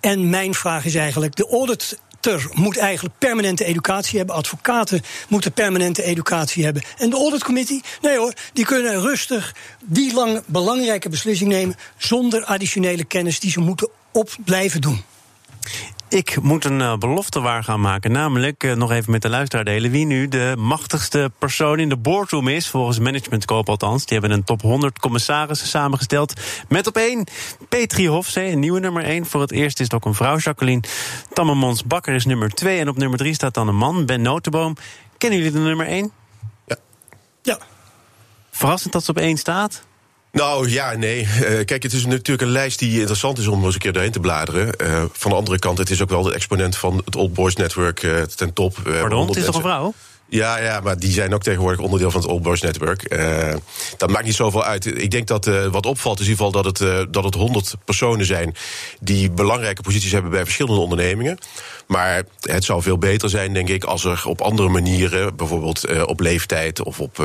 En 0.00 0.30
mijn 0.30 0.54
vraag 0.54 0.84
is 0.84 0.94
eigenlijk, 0.94 1.36
de 1.36 1.48
audit 1.48 1.98
er 2.20 2.48
moet 2.52 2.76
eigenlijk 2.76 3.18
permanente 3.18 3.64
educatie 3.64 4.18
hebben. 4.18 4.36
Advocaten 4.36 5.02
moeten 5.28 5.52
permanente 5.52 6.02
educatie 6.02 6.64
hebben. 6.64 6.82
En 6.98 7.10
de 7.10 7.16
auditcommittee, 7.16 7.82
nee 8.02 8.18
hoor, 8.18 8.32
die 8.52 8.64
kunnen 8.64 9.00
rustig 9.00 9.54
die 9.84 10.14
lang 10.14 10.42
belangrijke 10.46 11.08
beslissing 11.08 11.50
nemen 11.50 11.76
zonder 11.96 12.44
additionele 12.44 13.04
kennis 13.04 13.40
die 13.40 13.50
ze 13.50 13.60
moeten 13.60 13.88
op 14.12 14.36
blijven 14.44 14.80
doen. 14.80 15.02
Ik 16.10 16.42
moet 16.42 16.64
een 16.64 16.80
uh, 16.80 16.96
belofte 16.96 17.40
waar 17.40 17.64
gaan 17.64 17.80
maken. 17.80 18.12
Namelijk, 18.12 18.64
uh, 18.64 18.74
nog 18.74 18.90
even 18.90 19.10
met 19.10 19.22
de 19.22 19.28
luisteraar 19.28 19.64
delen... 19.64 19.90
wie 19.90 20.06
nu 20.06 20.28
de 20.28 20.54
machtigste 20.58 21.32
persoon 21.38 21.78
in 21.78 21.88
de 21.88 21.96
boardroom 21.96 22.48
is. 22.48 22.68
Volgens 22.68 22.98
Managementkoop 22.98 23.68
althans. 23.68 24.06
Die 24.06 24.18
hebben 24.18 24.36
een 24.36 24.44
top 24.44 24.62
100 24.62 24.98
commissarissen 24.98 25.68
samengesteld. 25.68 26.40
Met 26.68 26.86
op 26.86 26.96
één 26.96 27.26
Petri 27.68 28.08
Hofzee, 28.08 28.52
een 28.52 28.58
nieuwe 28.58 28.80
nummer 28.80 29.04
1. 29.04 29.26
Voor 29.26 29.40
het 29.40 29.52
eerst 29.52 29.80
is 29.80 29.84
het 29.84 29.94
ook 29.94 30.04
een 30.04 30.14
vrouw, 30.14 30.36
Jacqueline. 30.36 30.82
Tammemons 31.32 31.84
Bakker 31.84 32.14
is 32.14 32.24
nummer 32.24 32.50
2. 32.50 32.78
En 32.78 32.88
op 32.88 32.96
nummer 32.96 33.18
3 33.18 33.34
staat 33.34 33.54
dan 33.54 33.68
een 33.68 33.76
man, 33.76 34.06
Ben 34.06 34.22
Notenboom. 34.22 34.76
Kennen 35.18 35.38
jullie 35.38 35.52
de 35.52 35.58
nummer 35.58 35.86
1? 35.86 36.12
Ja. 36.66 36.76
Ja. 37.42 37.58
Verrassend 38.50 38.92
dat 38.92 39.04
ze 39.04 39.10
op 39.10 39.18
1 39.18 39.36
staat? 39.36 39.84
Nou 40.32 40.70
ja, 40.70 40.92
nee. 40.96 41.20
Uh, 41.20 41.64
kijk, 41.64 41.82
het 41.82 41.92
is 41.92 42.06
natuurlijk 42.06 42.42
een 42.42 42.52
lijst 42.52 42.78
die 42.78 42.98
interessant 42.98 43.38
is 43.38 43.46
om 43.46 43.64
eens 43.64 43.74
een 43.74 43.80
keer 43.80 43.92
doorheen 43.92 44.12
te 44.12 44.20
bladeren. 44.20 44.74
Uh, 44.82 45.04
van 45.12 45.30
de 45.30 45.36
andere 45.36 45.58
kant, 45.58 45.78
het 45.78 45.90
is 45.90 46.02
ook 46.02 46.08
wel 46.08 46.22
de 46.22 46.34
exponent 46.34 46.76
van 46.76 47.02
het 47.04 47.16
Old 47.16 47.34
Boys 47.34 47.56
Network 47.56 48.02
uh, 48.02 48.22
ten 48.22 48.52
top. 48.52 48.76
Pardon, 48.82 49.26
het 49.26 49.36
is 49.36 49.44
toch 49.44 49.54
een 49.54 49.60
vrouw? 49.60 49.94
Ja, 50.30 50.58
ja, 50.58 50.80
maar 50.80 50.98
die 50.98 51.12
zijn 51.12 51.34
ook 51.34 51.42
tegenwoordig 51.42 51.80
onderdeel 51.80 52.10
van 52.10 52.20
het 52.20 52.30
Old 52.30 52.62
Network. 52.62 53.12
Uh, 53.12 53.54
dat 53.96 54.10
maakt 54.10 54.24
niet 54.24 54.34
zoveel 54.34 54.64
uit. 54.64 54.86
Ik 54.86 55.10
denk 55.10 55.26
dat 55.26 55.46
uh, 55.46 55.66
wat 55.66 55.86
opvalt 55.86 56.20
is 56.20 56.24
in 56.24 56.30
ieder 56.30 56.46
geval 56.46 56.62
dat 56.62 56.78
het, 56.78 56.88
uh, 56.88 57.04
dat 57.10 57.24
het 57.24 57.34
100 57.34 57.74
personen 57.84 58.26
zijn 58.26 58.54
die 59.00 59.30
belangrijke 59.30 59.82
posities 59.82 60.12
hebben 60.12 60.30
bij 60.30 60.44
verschillende 60.44 60.80
ondernemingen. 60.80 61.38
Maar 61.86 62.22
het 62.40 62.64
zou 62.64 62.82
veel 62.82 62.98
beter 62.98 63.30
zijn, 63.30 63.52
denk 63.52 63.68
ik, 63.68 63.84
als 63.84 64.04
er 64.04 64.22
op 64.24 64.40
andere 64.40 64.68
manieren, 64.68 65.36
bijvoorbeeld 65.36 66.04
op 66.06 66.20
leeftijd 66.20 66.82
of 66.82 67.00
op 67.00 67.20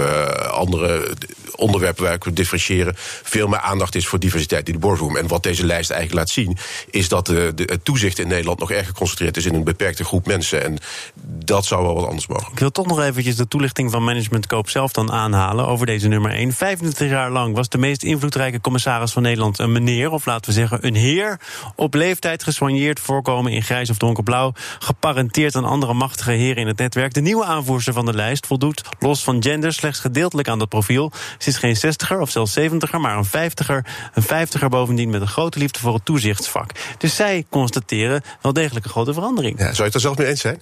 andere 0.51 1.13
onderwerpen 1.55 2.03
waar 2.03 2.17
we 2.19 2.33
differentiëren, 2.33 2.93
veel 3.23 3.47
meer 3.47 3.59
aandacht 3.59 3.95
is 3.95 4.07
voor 4.07 4.19
diversiteit 4.19 4.67
in 4.67 4.73
de 4.73 4.79
boardroom. 4.79 5.17
En 5.17 5.27
wat 5.27 5.43
deze 5.43 5.65
lijst 5.65 5.89
eigenlijk 5.89 6.19
laat 6.19 6.29
zien, 6.29 6.57
is 6.89 7.09
dat 7.09 7.25
de, 7.25 7.53
het 7.55 7.85
toezicht 7.85 8.19
in 8.19 8.27
Nederland 8.27 8.59
nog 8.59 8.71
erg 8.71 8.87
geconcentreerd 8.87 9.37
is 9.37 9.45
in 9.45 9.53
een 9.53 9.63
beperkte 9.63 10.03
groep 10.03 10.27
mensen. 10.27 10.63
En 10.63 10.77
dat 11.23 11.65
zou 11.65 11.83
wel 11.83 11.95
wat 11.95 12.05
anders 12.05 12.27
mogen. 12.27 12.51
Ik 12.51 12.59
wil 12.59 12.71
nog 12.95 13.05
eventjes 13.05 13.36
de 13.36 13.47
toelichting 13.47 13.91
van 13.91 14.03
Management 14.03 14.47
Koop 14.47 14.69
zelf 14.69 14.91
dan 14.91 15.12
aanhalen 15.12 15.67
over 15.67 15.86
deze 15.86 16.08
nummer 16.08 16.31
1. 16.31 16.53
25 16.53 17.10
jaar 17.10 17.31
lang 17.31 17.55
was 17.55 17.69
de 17.69 17.77
meest 17.77 18.03
invloedrijke 18.03 18.62
commissaris 18.62 19.12
van 19.12 19.21
Nederland 19.21 19.60
een 19.60 19.71
meneer, 19.71 20.12
of 20.12 20.25
laten 20.25 20.45
we 20.45 20.55
zeggen 20.55 20.88
een 20.88 20.95
heer. 20.95 21.39
Op 21.75 21.93
leeftijd 21.93 22.43
gesoigneerd, 22.43 22.99
voorkomen 22.99 23.51
in 23.51 23.63
grijs 23.63 23.89
of 23.89 23.97
donkerblauw. 23.97 24.53
Geparenteerd 24.79 25.55
aan 25.55 25.65
andere 25.65 25.93
machtige 25.93 26.31
heren 26.31 26.62
in 26.62 26.67
het 26.67 26.77
netwerk. 26.77 27.13
De 27.13 27.21
nieuwe 27.21 27.45
aanvoerster 27.45 27.93
van 27.93 28.05
de 28.05 28.13
lijst 28.13 28.47
voldoet, 28.47 28.81
los 28.99 29.23
van 29.23 29.43
gender, 29.43 29.73
slechts 29.73 29.99
gedeeltelijk 29.99 30.47
aan 30.47 30.60
dat 30.60 30.69
profiel. 30.69 31.12
Ze 31.38 31.49
is 31.49 31.58
geen 31.58 31.75
60er 31.75 32.19
of 32.19 32.29
zelfs 32.29 32.60
70er, 32.60 32.99
maar 32.99 33.17
een 33.17 33.27
50er. 33.27 33.89
Een 34.13 34.47
50er 34.47 34.67
bovendien 34.69 35.10
met 35.10 35.21
een 35.21 35.27
grote 35.27 35.60
liefde 35.60 35.79
voor 35.79 35.93
het 35.93 36.05
toezichtsvak. 36.05 36.71
Dus 36.97 37.15
zij 37.15 37.45
constateren 37.49 38.21
wel 38.41 38.53
degelijk 38.53 38.86
een 38.86 38.91
grote 38.91 39.13
verandering. 39.13 39.60
Ja, 39.60 39.65
zou 39.65 39.77
je 39.77 39.84
het 39.84 39.93
er 39.93 39.99
zelf 39.99 40.17
mee 40.17 40.27
eens 40.27 40.41
zijn? 40.41 40.62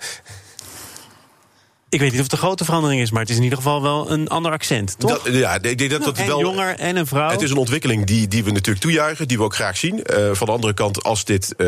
Ik 1.94 2.00
weet 2.00 2.12
niet 2.12 2.20
of 2.20 2.26
het 2.26 2.32
een 2.32 2.38
grote 2.38 2.66
verandering 2.66 3.02
is, 3.02 3.12
maar 3.12 3.22
het 3.22 3.30
is 3.30 3.38
in 3.38 3.44
ieder 3.44 3.58
geval 3.58 3.82
wel 3.82 4.12
een 4.12 4.28
ander 4.28 4.52
accent, 4.52 4.96
toch? 4.98 5.24
Dat, 5.24 5.34
ja, 5.34 5.62
ik 5.62 5.78
denk 5.78 5.92
dat 5.92 6.04
dat 6.04 6.18
en 6.18 6.28
wel. 6.28 6.40
jonger 6.40 6.80
en 6.80 6.96
een 6.96 7.08
vrouw. 7.08 7.30
Het 7.30 7.42
is 7.42 7.52
een 7.52 7.58
ontwikkeling 7.58 8.06
die, 8.06 8.28
die 8.28 8.44
we 8.44 8.52
natuurlijk 8.52 8.86
toejuichen, 8.86 9.28
die 9.28 9.38
we 9.38 9.44
ook 9.44 9.56
graag 9.56 9.78
zien. 9.78 9.96
Uh, 9.96 10.30
van 10.32 10.48
de 10.48 10.54
andere 10.54 10.74
kant, 10.74 11.04
als 11.04 11.26
dit 11.26 11.54
uh, 11.58 11.68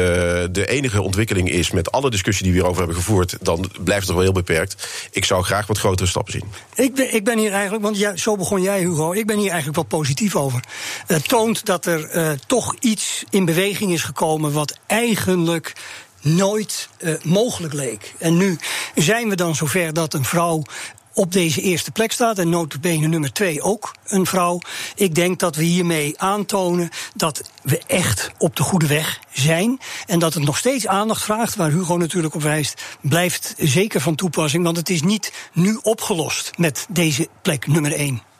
de 0.51 0.65
enige 0.67 1.01
ontwikkeling 1.01 1.49
is 1.49 1.71
met 1.71 1.91
alle 1.91 2.09
discussie 2.09 2.43
die 2.43 2.51
we 2.51 2.57
hierover 2.57 2.83
hebben 2.83 3.01
gevoerd, 3.01 3.37
dan 3.41 3.59
blijft 3.59 3.99
het 3.99 4.05
toch 4.05 4.15
wel 4.15 4.23
heel 4.23 4.31
beperkt. 4.31 4.87
Ik 5.11 5.25
zou 5.25 5.43
graag 5.43 5.67
wat 5.67 5.77
grotere 5.77 6.09
stappen 6.09 6.33
zien. 6.33 6.43
Ik 6.75 6.95
ben, 6.95 7.13
ik 7.13 7.23
ben 7.23 7.37
hier 7.37 7.51
eigenlijk, 7.51 7.83
want 7.83 7.97
ja, 7.97 8.15
zo 8.15 8.35
begon 8.35 8.61
jij, 8.61 8.79
Hugo. 8.79 9.13
Ik 9.13 9.25
ben 9.25 9.37
hier 9.37 9.51
eigenlijk 9.51 9.75
wel 9.75 9.99
positief 9.99 10.35
over. 10.35 10.59
Het 11.07 11.27
toont 11.27 11.65
dat 11.65 11.85
er 11.85 12.15
uh, 12.15 12.31
toch 12.47 12.75
iets 12.79 13.23
in 13.29 13.45
beweging 13.45 13.91
is 13.91 14.03
gekomen 14.03 14.51
wat 14.51 14.77
eigenlijk 14.87 15.73
nooit 16.25 16.89
uh, 16.99 17.13
mogelijk 17.23 17.73
leek. 17.73 18.13
En 18.17 18.37
nu 18.37 18.57
zijn 18.95 19.29
we 19.29 19.35
dan 19.35 19.55
zover 19.55 19.93
dat 19.93 20.13
een 20.13 20.25
vrouw 20.25 20.63
op 21.15 21.31
deze 21.31 21.61
eerste 21.61 21.91
plek 21.91 22.11
staat. 22.11 22.39
En 22.39 22.49
notabene 22.49 23.07
nummer 23.07 23.33
twee 23.33 23.61
ook 23.61 23.95
een 24.05 24.25
vrouw. 24.25 24.59
Ik 24.95 25.15
denk 25.15 25.39
dat 25.39 25.55
we 25.55 25.63
hiermee 25.63 26.19
aantonen 26.19 26.89
dat 27.15 27.49
we 27.63 27.81
echt 27.87 28.31
op 28.37 28.55
de 28.55 28.63
goede 28.63 28.87
weg 28.87 29.19
zijn. 29.31 29.79
En 30.05 30.19
dat 30.19 30.33
het 30.33 30.43
nog 30.43 30.57
steeds 30.57 30.87
aandacht 30.87 31.23
vraagt, 31.23 31.55
waar 31.55 31.71
Hugo 31.71 31.97
natuurlijk 31.97 32.35
op 32.35 32.41
wijst, 32.41 32.81
blijft 33.01 33.53
zeker 33.57 34.01
van 34.01 34.15
toepassing. 34.15 34.63
Want 34.63 34.77
het 34.77 34.89
is 34.89 35.01
niet 35.01 35.33
nu 35.53 35.79
opgelost 35.81 36.51
met 36.57 36.85
deze 36.89 37.27
plek 37.41 37.67
nummer 37.67 37.93
één. 37.93 38.34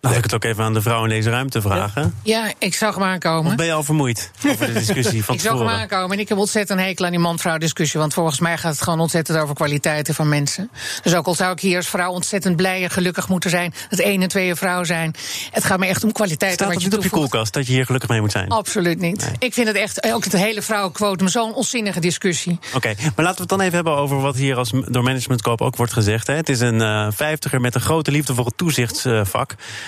Laat 0.00 0.16
ik 0.16 0.22
het 0.22 0.34
ook 0.34 0.44
even 0.44 0.64
aan 0.64 0.74
de 0.74 0.82
vrouw 0.82 1.02
in 1.02 1.08
deze 1.08 1.30
ruimte 1.30 1.60
vragen. 1.60 2.14
Ja, 2.22 2.52
ik 2.58 2.74
zag 2.74 2.94
hem 2.94 3.04
aankomen. 3.04 3.50
Of 3.50 3.56
ben 3.56 3.66
je 3.66 3.72
al 3.72 3.82
vermoeid 3.82 4.30
over 4.46 4.66
de 4.66 4.72
discussie 4.72 5.24
van 5.24 5.34
Ik 5.40 5.40
zag 5.40 5.58
hem 5.58 5.68
aankomen 5.68 6.10
en 6.10 6.18
ik 6.18 6.28
heb 6.28 6.38
ontzettend 6.38 6.80
hekel 6.80 7.04
aan 7.04 7.10
die 7.10 7.20
man-vrouw 7.20 7.58
discussie. 7.58 8.00
Want 8.00 8.14
volgens 8.14 8.40
mij 8.40 8.58
gaat 8.58 8.72
het 8.72 8.82
gewoon 8.82 9.00
ontzettend 9.00 9.38
over 9.38 9.54
kwaliteiten 9.54 10.14
van 10.14 10.28
mensen. 10.28 10.70
Dus 11.02 11.14
ook 11.14 11.26
al 11.26 11.34
zou 11.34 11.52
ik 11.52 11.60
hier 11.60 11.76
als 11.76 11.88
vrouw 11.88 12.10
ontzettend 12.10 12.56
blij 12.56 12.82
en 12.82 12.90
gelukkig 12.90 13.28
moeten 13.28 13.50
zijn... 13.50 13.74
dat 13.88 13.98
één 13.98 14.22
en 14.22 14.28
twee 14.28 14.48
een 14.48 14.56
vrouw 14.56 14.84
zijn. 14.84 15.14
Het 15.50 15.64
gaat 15.64 15.78
me 15.78 15.86
echt 15.86 16.04
om 16.04 16.12
kwaliteiten. 16.12 16.58
Staat 16.66 16.74
wat 16.74 16.92
je 16.92 16.96
op 16.96 17.02
je 17.02 17.10
koelkast 17.10 17.52
dat 17.52 17.66
je 17.66 17.72
hier 17.72 17.84
gelukkig 17.84 18.10
mee 18.10 18.20
moet 18.20 18.32
zijn? 18.32 18.48
Absoluut 18.48 19.00
niet. 19.00 19.20
Nee. 19.20 19.34
Ik 19.38 19.54
vind 19.54 19.66
het 19.66 19.76
echt, 19.76 20.12
ook 20.12 20.24
het 20.24 20.32
hele 20.32 20.62
vrouwenquotum, 20.62 21.28
zo'n 21.28 21.54
onzinnige 21.54 22.00
discussie. 22.00 22.58
Oké, 22.66 22.76
okay, 22.76 22.96
maar 23.16 23.24
laten 23.24 23.34
we 23.34 23.40
het 23.40 23.48
dan 23.48 23.60
even 23.60 23.74
hebben 23.74 23.96
over 23.96 24.20
wat 24.20 24.36
hier 24.36 24.56
als 24.56 24.70
door 24.70 25.02
managementkoop 25.02 25.60
ook 25.60 25.76
wordt 25.76 25.92
gezegd. 25.92 26.26
Hè. 26.26 26.34
Het 26.34 26.48
is 26.48 26.60
een 26.60 26.80
uh, 26.80 27.06
vijftiger 27.10 27.60
met 27.60 27.74
een 27.74 27.80
grote 27.80 28.10
liefde 28.10 28.34
voor 28.34 28.44
het 28.44 28.56
toezichtsvak. 28.56 29.56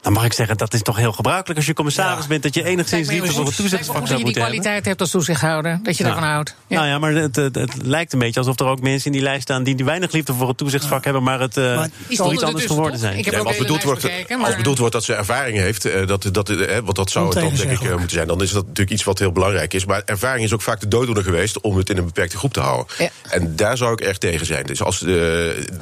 Dan 0.00 0.12
mag 0.12 0.24
ik 0.24 0.32
zeggen, 0.32 0.56
dat 0.56 0.74
is 0.74 0.82
toch 0.82 0.96
heel 0.96 1.12
gebruikelijk 1.12 1.58
als 1.58 1.66
je 1.66 1.74
commissaris 1.74 2.22
ja. 2.22 2.28
bent... 2.28 2.42
dat 2.42 2.54
je 2.54 2.64
enigszins 2.64 3.08
liefde 3.08 3.32
voor 3.32 3.46
het 3.46 3.56
toezichtsvak 3.56 4.06
zou 4.06 4.20
moeten 4.20 4.24
hebben. 4.24 4.34
Dat 4.34 4.34
je 4.34 4.50
die 4.50 4.60
kwaliteit 4.60 4.84
hebt 4.84 5.00
als 5.00 5.10
toezichthouder, 5.10 5.80
dat 5.82 5.96
je 5.96 6.02
nou, 6.02 6.14
daarvan 6.14 6.32
houdt. 6.32 6.54
Ja. 6.66 6.76
Nou 6.76 6.88
ja, 6.88 6.98
maar 6.98 7.12
het, 7.12 7.36
het, 7.36 7.54
het, 7.54 7.72
lijkt 7.82 8.12
een 8.12 8.18
beetje 8.18 8.40
alsof 8.40 8.60
er 8.60 8.66
ook 8.66 8.80
mensen 8.80 9.06
in 9.06 9.12
die 9.12 9.22
lijst 9.22 9.42
staan... 9.42 9.62
die, 9.62 9.74
die 9.74 9.84
weinig 9.84 10.12
liefde 10.12 10.34
voor 10.34 10.48
het 10.48 10.56
toezichtsvak 10.56 10.98
ja. 10.98 11.04
hebben... 11.04 11.22
maar 11.22 11.40
het 11.40 11.56
uh, 11.56 11.76
maar 11.76 11.88
iets 12.08 12.20
anders 12.20 12.64
geworden 12.64 12.98
zijn. 12.98 13.18
Ik 13.18 13.24
heb 13.24 13.34
ja, 13.34 13.40
als, 13.40 13.56
bedoeld 13.56 13.82
wordt, 13.82 14.02
bekeken, 14.02 14.38
maar... 14.38 14.46
als 14.46 14.56
bedoeld 14.56 14.78
wordt 14.78 14.92
dat 14.92 15.04
ze 15.04 15.14
ervaring 15.14 15.58
heeft, 15.58 15.86
uh, 15.86 16.06
dat, 16.06 16.28
dat, 16.32 16.50
uh, 16.50 16.78
want 16.78 16.96
dat 16.96 17.10
zou 17.10 17.24
het 17.24 17.34
dan 17.34 17.54
denk 17.54 17.80
ik 17.80 17.90
moeten 17.90 18.10
zijn... 18.10 18.26
dan 18.26 18.42
is 18.42 18.50
dat 18.50 18.62
natuurlijk 18.62 18.90
iets 18.90 19.04
wat 19.04 19.18
heel 19.18 19.32
belangrijk 19.32 19.74
is. 19.74 19.84
Maar 19.84 20.02
ervaring 20.04 20.44
is 20.44 20.52
ook 20.52 20.62
vaak 20.62 20.80
de 20.80 20.88
dooddoener 20.88 21.24
geweest... 21.24 21.60
om 21.60 21.76
het 21.76 21.90
in 21.90 21.96
een 21.96 22.04
beperkte 22.04 22.36
groep 22.36 22.52
te 22.52 22.60
houden. 22.60 22.86
En 23.28 23.56
daar 23.56 23.76
zou 23.76 23.92
ik 23.92 24.00
echt 24.00 24.20
tegen 24.20 24.46
zijn. 24.46 24.66
Dus 24.66 24.82
als, 24.82 25.02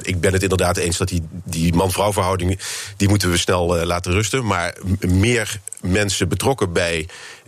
ik 0.01 0.19
ben 0.19 0.33
het 0.33 0.41
inderdaad 0.41 0.77
eens 0.77 0.97
dat 0.97 1.07
die, 1.07 1.27
die 1.43 1.73
man-vrouw 1.73 2.13
verhouding... 2.13 2.59
die 2.97 3.09
moeten 3.09 3.31
we 3.31 3.37
snel 3.37 3.85
laten 3.85 4.08
rusten, 4.11 4.45
maar 4.45 4.75
meer 4.99 5.59
mensen 5.81 6.29
betrokken 6.29 6.73
bij 6.73 7.07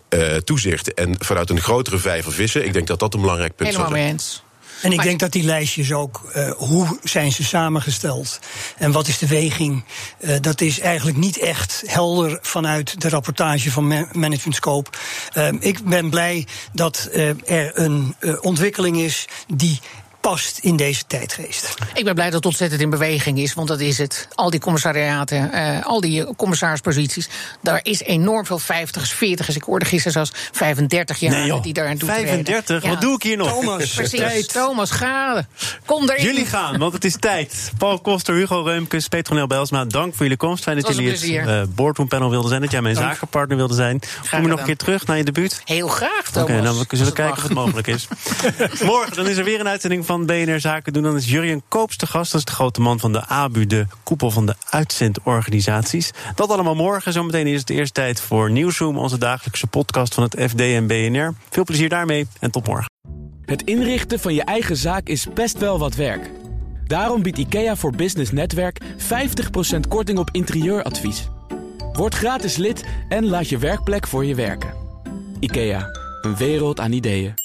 uh, 0.10 0.36
toezicht 0.36 0.94
en 0.94 1.16
vanuit 1.20 1.50
een 1.50 1.62
grotere 1.62 1.98
vijver 1.98 2.32
vissen. 2.32 2.66
Ik 2.66 2.74
denk 2.74 2.88
dat 2.88 3.00
dat 3.00 3.14
een 3.14 3.22
belangrijk 3.22 3.56
punt 3.56 3.70
Helemaal 3.70 3.88
is. 3.88 3.94
Helemaal 3.94 4.14
mee 4.14 4.20
eens. 4.20 4.44
En 4.82 4.92
ik 4.92 5.02
denk 5.02 5.20
dat 5.20 5.32
die 5.32 5.44
lijstjes 5.44 5.94
ook, 5.94 6.32
uh, 6.36 6.52
hoe 6.52 7.00
zijn 7.04 7.32
ze 7.32 7.44
samengesteld 7.44 8.40
en 8.78 8.92
wat 8.92 9.08
is 9.08 9.18
de 9.18 9.28
weging, 9.28 9.84
uh, 10.20 10.36
dat 10.42 10.62
is 10.62 10.80
eigenlijk 10.80 11.18
niet 11.18 11.38
echt 11.38 11.84
helder 11.86 12.40
vanuit 12.42 13.02
de 13.02 13.10
rapportage 13.10 13.72
van 13.72 13.88
man 13.88 14.08
Management 14.12 14.56
Scope. 14.56 14.90
Uh, 15.38 15.48
ik 15.60 15.84
ben 15.84 16.10
blij 16.10 16.48
dat 16.74 17.10
er 17.46 17.80
een 17.80 18.16
ontwikkeling 18.42 18.98
is 18.98 19.28
die 19.48 19.80
past 20.22 20.58
in 20.58 20.76
deze 20.76 21.04
tijdgeest. 21.08 21.74
Ik 21.94 22.04
ben 22.04 22.14
blij 22.14 22.26
dat 22.26 22.36
het 22.36 22.46
ontzettend 22.46 22.82
in 22.82 22.90
beweging 22.90 23.40
is, 23.40 23.54
want 23.54 23.68
dat 23.68 23.80
is 23.80 23.98
het. 23.98 24.28
Al 24.36 24.50
die 24.50 24.60
commissariaten, 24.60 25.52
uh, 25.54 25.86
al 25.86 26.02
die 26.02 26.36
commissarisposities, 26.36 27.30
daar 27.62 27.80
is 27.84 28.02
enorm 28.02 28.46
veel 28.46 28.60
50ers, 28.60 29.14
40ers. 29.16 29.56
Ik 29.56 29.64
hoorde 29.64 29.86
gisteren 29.86 30.12
zelfs 30.12 30.32
35 30.52 31.20
jaar 31.20 31.32
nee, 31.32 31.62
die 31.62 31.74
daar 31.74 31.88
aan 31.88 31.98
toe 31.98 32.10
35? 32.10 32.84
Ja. 32.84 32.90
Wat 32.90 33.02
doe 33.02 33.16
ik 33.16 33.24
hier 33.24 33.38
nog? 33.38 33.60
Thomas, 33.60 33.94
precies. 33.94 34.48
Thomas, 34.48 34.92
ga. 34.92 35.46
Kom 35.86 36.10
erin. 36.10 36.24
Jullie 36.24 36.46
gaan, 36.46 36.78
want 36.78 36.94
het 36.94 37.06
is 37.06 37.16
tijd. 37.20 37.72
Paul 37.78 38.00
Koster, 38.00 38.36
Hugo 38.36 38.62
Reumkes, 38.62 39.08
Petronel 39.08 39.48
Bijlsma, 39.48 39.86
dank 39.86 40.14
voor 40.14 40.22
jullie 40.22 40.38
komst. 40.38 40.64
Fijn 40.64 40.80
dat, 40.80 40.96
jullie 40.96 41.12
het 41.12 41.24
uh, 41.24 41.62
boardroom 41.76 42.08
panel 42.08 42.30
wilden 42.30 42.50
zijn, 42.50 42.62
dat 42.62 42.72
jij 42.72 42.82
mijn 42.82 42.96
dank. 42.96 43.12
zakenpartner 43.12 43.58
wilde 43.58 43.76
zijn. 43.76 44.00
Kom 44.30 44.42
je 44.42 44.48
nog 44.48 44.60
een 44.60 44.66
keer 44.66 44.78
terug 44.78 45.06
naar 45.06 45.18
je 45.18 45.24
debuut? 45.24 45.62
Heel 45.66 45.88
graag, 45.88 46.32
Thomas. 46.32 46.50
Oké, 46.50 46.60
okay, 46.60 46.74
nou, 46.74 46.86
we 46.90 46.98
zullen 46.98 47.14
kijken 47.14 47.38
of 47.38 47.44
het 47.44 47.54
mogelijk 47.54 47.88
is. 47.88 48.08
Morgen 48.84 49.16
dan 49.16 49.28
is 49.28 49.38
er 49.38 49.44
weer 49.44 49.60
een 49.60 49.68
uitzending 49.68 50.06
van 50.12 50.26
BNR 50.26 50.60
Zaken 50.60 50.94
doen. 50.94 51.04
Dan 51.04 51.16
is 51.16 51.30
Jurjen 51.30 51.62
Koops 51.68 51.98
de 51.98 52.08
gast. 52.08 52.32
Dat 52.32 52.40
is 52.40 52.46
de 52.46 52.52
grote 52.52 52.82
man 52.82 53.00
van 53.00 53.12
de 53.12 53.26
ABU, 53.26 53.68
de 53.68 53.86
koepel 54.04 54.32
van 54.32 54.46
de 54.46 54.56
uitzendorganisaties. 54.70 56.12
Dat 56.36 56.50
allemaal 56.50 56.76
morgen. 56.76 57.14
Zometeen 57.14 57.48
is 57.48 57.60
het 57.60 57.70
eerst 57.70 57.94
tijd 57.94 58.22
voor 58.22 58.52
Nieuwsroom, 58.52 58.98
onze 58.98 59.18
dagelijkse 59.18 59.68
podcast 59.68 60.14
van 60.14 60.24
het 60.24 60.36
FD 60.50 60.60
en 60.60 60.88
BNR. 60.88 61.34
Veel 61.50 61.64
plezier 61.64 61.90
daarmee 61.90 62.28
en 62.40 62.52
tot 62.52 62.68
morgen. 62.68 62.90
Het 63.46 63.64
inrichten 63.64 64.20
van 64.20 64.34
je 64.34 64.44
eigen 64.44 64.78
zaak 64.78 65.08
is 65.08 65.28
best 65.34 65.58
wel 65.58 65.80
wat 65.80 65.96
werk. 65.96 66.32
Daarom 66.86 67.22
biedt 67.22 67.38
IKEA 67.38 67.76
voor 67.76 67.96
Business 67.96 68.32
Netwerk 68.32 68.82
50% 68.84 69.80
korting 69.88 70.18
op 70.18 70.30
interieuradvies. 70.32 71.28
Word 71.94 72.16
gratis 72.16 72.56
lid 72.56 72.86
en 73.10 73.26
laat 73.26 73.50
je 73.50 73.58
werkplek 73.58 74.08
voor 74.08 74.26
je 74.26 74.36
werken. 74.36 74.74
IKEA, 75.40 75.88
een 76.22 76.36
wereld 76.36 76.80
aan 76.80 76.92
ideeën. 76.92 77.41